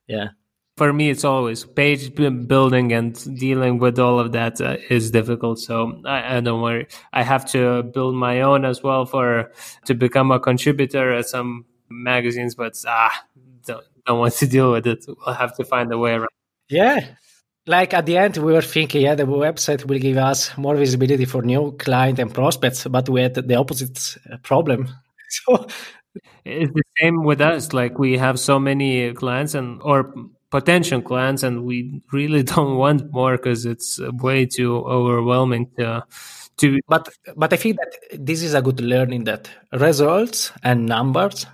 [0.07, 0.29] yeah.
[0.77, 5.59] For me, it's always page building and dealing with all of that uh, is difficult.
[5.59, 6.87] So I, I don't worry.
[7.13, 9.51] I have to build my own as well for
[9.85, 13.23] to become a contributor at some magazines, but ah,
[13.65, 15.05] don't, don't want to deal with it.
[15.07, 16.27] We'll have to find a way around.
[16.67, 17.15] Yeah,
[17.67, 21.25] like at the end we were thinking yeah the website will give us more visibility
[21.25, 24.87] for new client and prospects but we had the opposite uh, problem
[25.29, 25.67] so
[26.45, 30.13] it's the same with us like we have so many clients and or
[30.59, 36.03] potential clients and we really don't want more because it's way too overwhelming to
[36.57, 37.91] to but but i think that
[38.29, 41.45] this is a good learning that results and numbers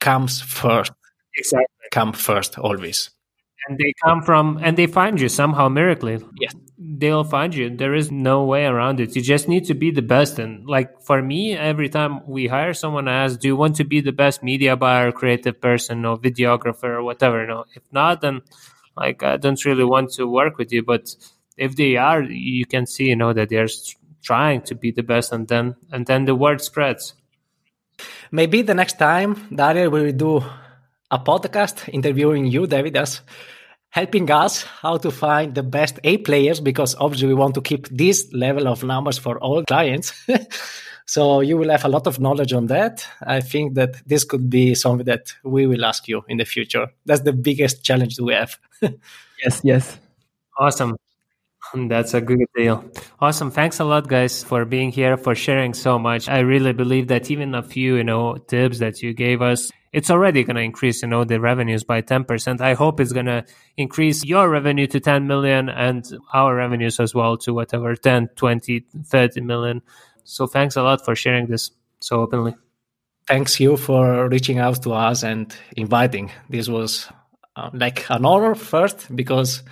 [0.00, 0.92] comes first.
[1.36, 1.86] Exactly.
[1.90, 3.10] Come first always
[3.68, 6.26] and they come from and they find you somehow miraculously.
[6.40, 6.54] Yes.
[6.78, 7.76] They'll find you.
[7.76, 9.14] There is no way around it.
[9.14, 10.38] You just need to be the best.
[10.38, 13.84] And like for me every time we hire someone I ask do you want to
[13.84, 17.46] be the best media buyer creative person or videographer or whatever?
[17.46, 17.64] No.
[17.74, 18.42] If not then
[18.96, 20.82] like i don't really want to work with you.
[20.82, 21.14] But
[21.56, 23.68] if they are you can see you know that they're
[24.22, 25.32] trying to be the best.
[25.32, 27.14] And then and then the word spreads.
[28.30, 30.42] Maybe the next time dario will do
[31.10, 33.22] a podcast interviewing you david as
[33.90, 37.88] helping us how to find the best A players because obviously we want to keep
[37.88, 40.12] this level of numbers for all clients.
[41.06, 43.06] so you will have a lot of knowledge on that.
[43.22, 46.88] I think that this could be something that we will ask you in the future.
[47.06, 48.58] That's the biggest challenge we have.
[49.42, 49.98] yes, yes.
[50.58, 50.96] Awesome.
[51.74, 52.84] That's a good deal.
[53.20, 53.50] Awesome.
[53.50, 56.28] Thanks a lot, guys, for being here, for sharing so much.
[56.28, 60.10] I really believe that even a few, you know, tips that you gave us, it's
[60.10, 62.60] already going to increase, you know, the revenues by 10%.
[62.60, 63.44] I hope it's going to
[63.76, 68.86] increase your revenue to 10 million and our revenues as well to whatever 10, 20,
[69.04, 69.82] 30 million.
[70.24, 71.70] So thanks a lot for sharing this
[72.00, 72.54] so openly.
[73.26, 76.30] Thanks you for reaching out to us and inviting.
[76.48, 77.08] This was
[77.56, 79.62] uh, like an honor first because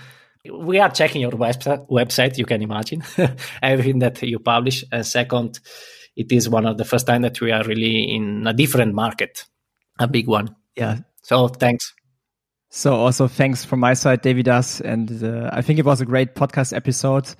[0.51, 3.03] we are checking your website, website you can imagine
[3.63, 4.85] everything that you publish.
[4.91, 5.61] And second,
[6.17, 9.47] it is one of the first time that we are really in a different market
[9.99, 10.55] a big one.
[10.77, 10.99] Yeah.
[11.23, 11.95] So thanks.
[12.71, 16.35] So also thanks from my side, Davidas, and uh, I think it was a great
[16.35, 17.35] podcast episode.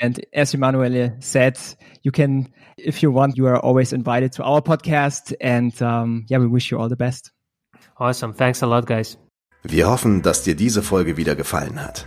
[0.00, 1.58] And as Emanuele said,
[2.02, 5.34] you can, if you want, you are always invited to our podcast.
[5.40, 7.30] And um, yeah, we wish you all the best.
[7.98, 8.32] Awesome.
[8.32, 9.16] Thanks a lot, guys.
[9.62, 12.06] Wir hoffen, dass dir diese Folge wieder gefallen hat.